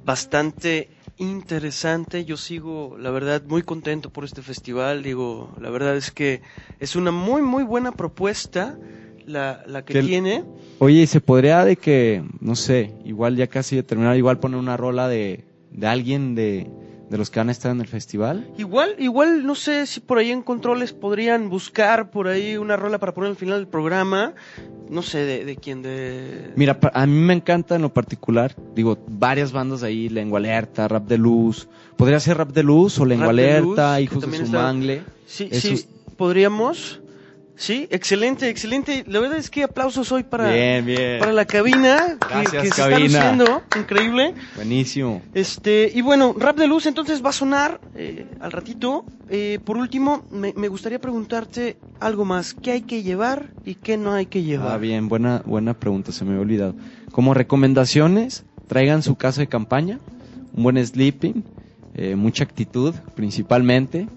[0.05, 2.25] bastante interesante.
[2.25, 5.03] Yo sigo, la verdad, muy contento por este festival.
[5.03, 6.41] Digo, la verdad es que
[6.81, 8.79] es una muy, muy buena propuesta
[9.27, 10.45] la, la que Que tiene.
[10.79, 14.59] Oye, ¿y se podría de que, no sé, igual ya casi de terminar, igual poner
[14.59, 16.71] una rola de, de alguien de,
[17.13, 18.49] de los que van a estar en el festival?
[18.57, 22.99] Igual, igual, no sé si por ahí en controles podrían buscar por ahí una rola
[22.99, 24.33] para poner al final del programa.
[24.89, 26.53] No sé de, de quién, de...
[26.57, 31.07] Mira, a mí me encanta en lo particular, digo, varias bandas ahí, Lengua Alerta, Rap
[31.07, 35.03] de Luz, podría ser Rap de Luz o Lengua Alerta, Hijos de su mangle.
[35.27, 35.87] Sí, Esos- sí,
[36.17, 37.02] podríamos.
[37.63, 39.05] Sí, excelente, excelente.
[39.07, 41.21] La verdad es que aplausos hoy para, Bien, bien.
[41.21, 42.19] para la cabina.
[42.21, 43.05] que- Gracias, que, se cabina.
[43.07, 44.35] está luciendo, increíble.
[44.57, 45.23] Buenísimo.
[45.33, 49.05] Este, y bueno, Rap de Luz entonces va a sonar eh, al ratito.
[49.31, 52.53] Eh, por último, me, me gustaría preguntarte algo más.
[52.53, 54.73] ¿Qué hay que llevar y qué no hay que llevar?
[54.73, 56.75] Ah, bien, buena, buena pregunta, se me había olvidado.
[57.13, 60.01] Como recomendaciones, traigan su casa de campaña,
[60.53, 61.45] un buen sleeping,
[61.95, 64.09] eh, mucha actitud, principalmente.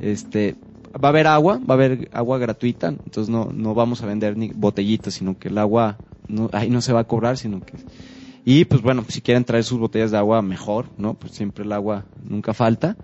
[0.00, 0.54] Este,
[1.02, 4.36] va a haber agua, va a haber agua gratuita, entonces no, no vamos a vender
[4.36, 7.74] ni botellitas, sino que el agua no, ahí no se va a cobrar, sino que
[8.44, 11.14] y pues bueno, si quieren traer sus botellas de agua mejor, ¿no?
[11.14, 12.98] Pues siempre el agua nunca falta.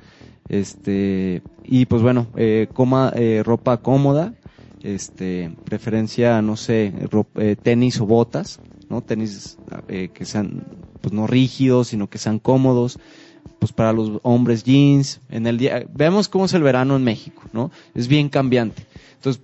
[0.49, 4.35] Este, y pues bueno, eh, coma eh, ropa cómoda,
[4.83, 9.03] este, preferencia, no sé, ro- eh, tenis o botas, ¿no?
[9.03, 10.67] Tenis eh, que sean,
[11.01, 12.99] pues no rígidos, sino que sean cómodos.
[13.61, 17.43] Pues para los hombres jeans, en el día, vemos cómo es el verano en México,
[17.53, 17.71] ¿no?
[17.95, 18.87] Es bien cambiante.
[19.17, 19.43] Entonces,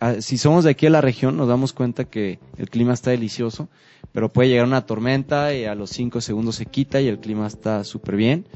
[0.00, 3.10] ah, si somos de aquí a la región, nos damos cuenta que el clima está
[3.10, 3.68] delicioso,
[4.12, 7.46] pero puede llegar una tormenta y a los cinco segundos se quita y el clima
[7.46, 8.46] está súper bien.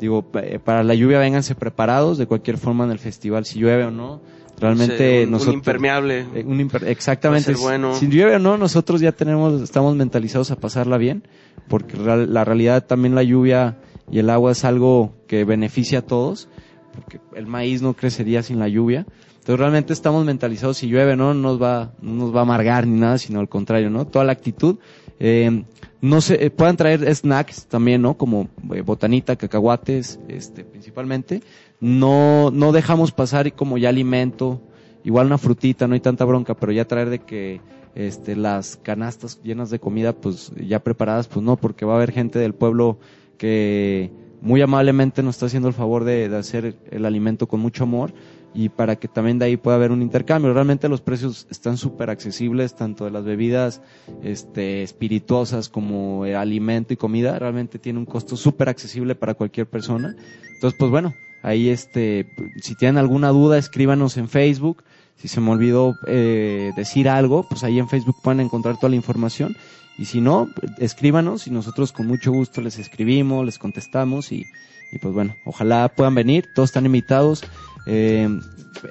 [0.00, 3.84] Digo, eh, para la lluvia vénganse preparados, de cualquier forma en el festival, si llueve
[3.84, 4.22] o no.
[4.58, 5.54] Realmente Sí, un- un nosotros...
[5.56, 6.20] impermeable.
[6.34, 7.52] Eh, un imper- exactamente.
[7.56, 7.94] Bueno.
[7.96, 11.24] Si llueve o no, nosotros ya tenemos, estamos mentalizados a pasarla bien,
[11.68, 13.76] porque la realidad también la lluvia
[14.12, 16.48] y el agua es algo que beneficia a todos,
[16.94, 19.06] porque el maíz no crecería sin la lluvia.
[19.38, 21.34] Entonces realmente estamos mentalizados, si llueve, ¿no?
[21.34, 24.06] No nos va, no nos va a amargar ni nada, sino al contrario, ¿no?
[24.06, 24.76] Toda la actitud.
[25.18, 25.64] Eh,
[26.02, 28.18] no se, eh, puedan traer snacks también, ¿no?
[28.18, 31.42] Como eh, botanita, cacahuates, este, principalmente.
[31.80, 34.60] No, no dejamos pasar como ya alimento,
[35.04, 37.60] igual una frutita, no hay tanta bronca, pero ya traer de que,
[37.94, 42.12] este, las canastas llenas de comida, pues ya preparadas, pues no, porque va a haber
[42.12, 42.98] gente del pueblo
[43.42, 47.82] que muy amablemente nos está haciendo el favor de, de hacer el alimento con mucho
[47.82, 48.14] amor
[48.54, 50.54] y para que también de ahí pueda haber un intercambio.
[50.54, 53.82] Realmente los precios están súper accesibles, tanto de las bebidas
[54.22, 59.66] este, espirituosas como el alimento y comida, realmente tiene un costo súper accesible para cualquier
[59.66, 60.14] persona.
[60.54, 61.12] Entonces, pues bueno,
[61.42, 62.28] ahí este,
[62.60, 64.84] si tienen alguna duda, escríbanos en Facebook.
[65.16, 68.96] Si se me olvidó eh, decir algo, pues ahí en Facebook pueden encontrar toda la
[68.96, 69.56] información.
[69.98, 74.46] Y si no, escríbanos y nosotros con mucho gusto les escribimos, les contestamos y,
[74.90, 77.44] y pues bueno, ojalá puedan venir, todos están invitados.
[77.86, 78.28] Eh,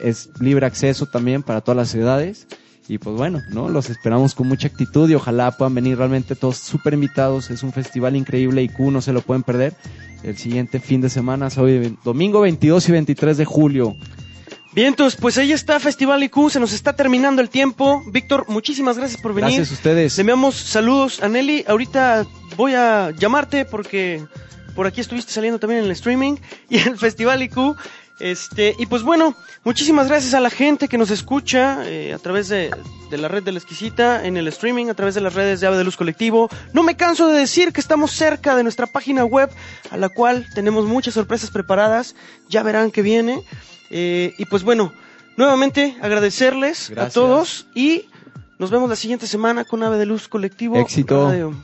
[0.02, 2.47] es libre acceso también para todas las edades.
[2.88, 3.70] Y pues bueno, ¿no?
[3.70, 7.49] Los esperamos con mucha actitud y ojalá puedan venir realmente todos súper invitados.
[7.49, 9.76] Es un festival increíble y Q no se lo pueden perder.
[10.24, 13.95] El siguiente fin de semana, hoy, domingo 22 y 23 de julio.
[14.74, 18.04] Vientos, pues ahí está Festival IQ, se nos está terminando el tiempo.
[18.08, 19.58] Víctor, muchísimas gracias por venir.
[19.58, 20.18] Gracias a ustedes.
[20.18, 21.66] Le enviamos saludos a Nelly.
[21.68, 24.24] Ahorita voy a llamarte porque
[24.74, 26.38] por aquí estuviste saliendo también en el streaming
[26.70, 27.76] y en el Festival IQ.
[28.22, 32.50] Este, y pues bueno, muchísimas gracias a la gente que nos escucha eh, a través
[32.50, 32.70] de,
[33.10, 35.68] de, la red de la exquisita, en el streaming, a través de las redes de
[35.68, 36.48] Ave de Luz Colectivo.
[36.72, 39.50] No me canso de decir que estamos cerca de nuestra página web,
[39.90, 42.16] a la cual tenemos muchas sorpresas preparadas.
[42.48, 43.44] Ya verán que viene.
[43.90, 44.94] Eh, y pues bueno,
[45.36, 47.18] nuevamente agradecerles Gracias.
[47.18, 48.06] a todos y
[48.60, 50.78] nos vemos la siguiente semana con Ave de Luz Colectivo.
[50.78, 51.28] Éxito.
[51.28, 51.56] Radio.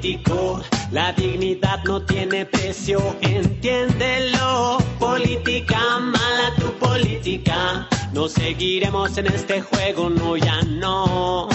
[0.00, 4.78] Político, la dignidad no tiene precio, entiéndelo.
[4.98, 11.48] Política, mala tu política, no seguiremos en este juego, no, ya no.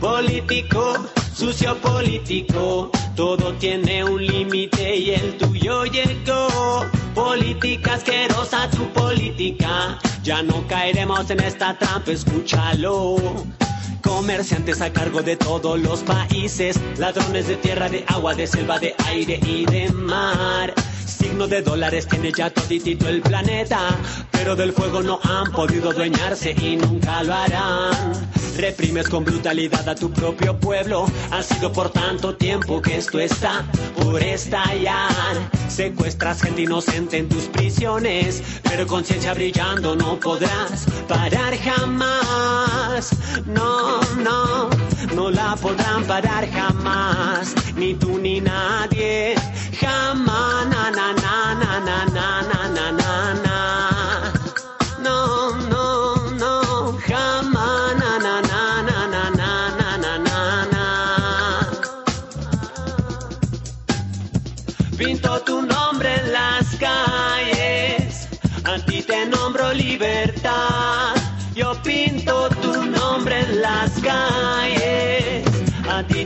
[0.00, 0.94] Político,
[1.34, 6.86] sucio político, todo tiene un límite y el tuyo llegó.
[7.14, 13.16] Política asquerosa tu política, ya no caeremos en esta trampa, escúchalo.
[14.04, 18.94] Comerciantes a cargo de todos los países, ladrones de tierra, de agua, de selva, de
[19.06, 20.74] aire y de mar.
[21.06, 23.78] Signo de dólares tiene ya toditito el planeta,
[24.30, 28.12] pero del fuego no han podido dueñarse y nunca lo harán.
[28.58, 33.64] Reprimes con brutalidad a tu propio pueblo, ha sido por tanto tiempo que esto está
[33.96, 35.50] por estallar.
[35.68, 43.10] Secuestras gente inocente en tus prisiones, pero conciencia brillando no podrás parar jamás.
[44.22, 44.70] No,
[45.14, 49.34] no, la podrán parar jamás, ni tú ni nadie.
[49.80, 50.03] Jamás,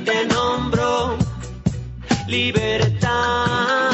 [0.05, 1.17] te nombro
[2.27, 3.88] libertad,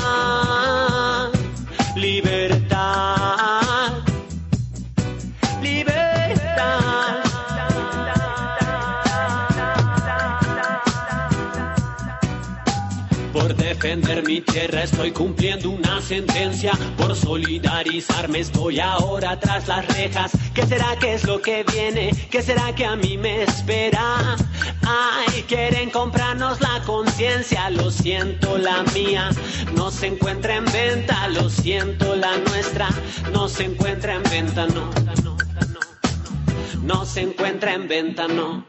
[14.55, 16.71] tierra estoy cumpliendo una sentencia.
[16.97, 20.31] Por solidarizarme estoy ahora tras las rejas.
[20.55, 22.13] ¿Qué será que es lo que viene?
[22.31, 24.37] ¿Qué será que a mí me espera?
[24.87, 27.69] Ay, quieren comprarnos la conciencia.
[27.71, 29.29] Lo siento, la mía
[29.75, 31.27] no se encuentra en venta.
[31.29, 32.89] Lo siento, la nuestra
[33.33, 34.67] no se encuentra en venta.
[34.67, 35.37] No, no, no,
[36.81, 37.05] no.
[37.05, 38.65] Se encuentra en venta, no,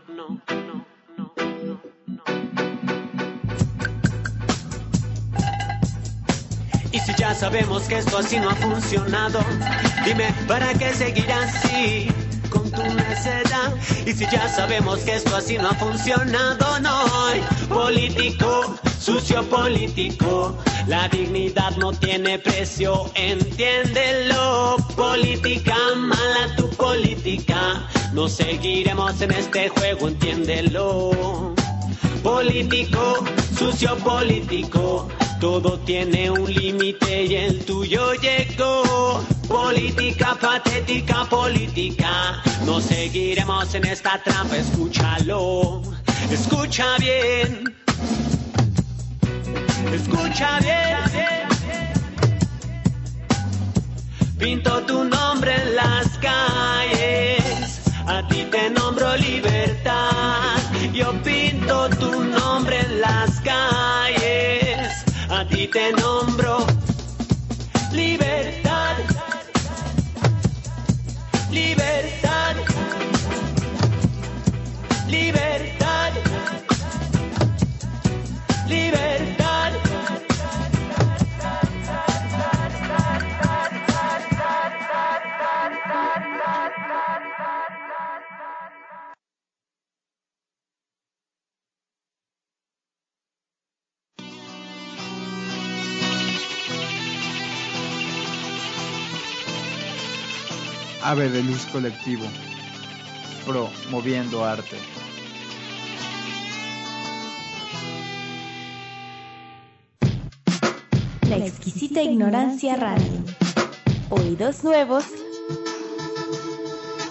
[7.06, 9.40] si ya sabemos que esto así no ha funcionado,
[10.04, 12.08] dime, ¿para qué seguir así?
[12.50, 13.74] Con tu necedad.
[14.06, 17.06] Y si ya sabemos que esto así no ha funcionado, no.
[17.70, 24.78] Político, sucio político, la dignidad no tiene precio, entiéndelo.
[24.96, 31.54] Política, mala tu política, no seguiremos en este juego, entiéndelo.
[32.24, 33.24] Político,
[33.56, 35.08] sucio político,
[35.40, 39.24] Todo tiene un límite y el tuyo llegó.
[39.48, 42.42] Política patética, política.
[42.66, 45.82] No seguiremos en esta trampa, escúchalo.
[46.32, 47.76] Escucha bien.
[49.94, 50.96] Escucha bien.
[54.40, 57.82] Pinto tu nombre en las calles.
[58.08, 60.58] A ti te nombro libertad.
[60.94, 64.15] Yo pinto tu nombre en las calles.
[65.36, 66.66] A ti te nombro
[67.92, 68.96] libertad.
[71.52, 72.56] Libertad.
[75.10, 75.75] Libertad.
[101.08, 102.26] Ave de luz colectivo.
[103.46, 104.76] Promoviendo arte.
[111.30, 113.24] La exquisita ignorancia radio.
[114.10, 115.06] Oídos nuevos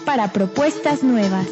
[0.03, 1.47] para propuestas nuevas.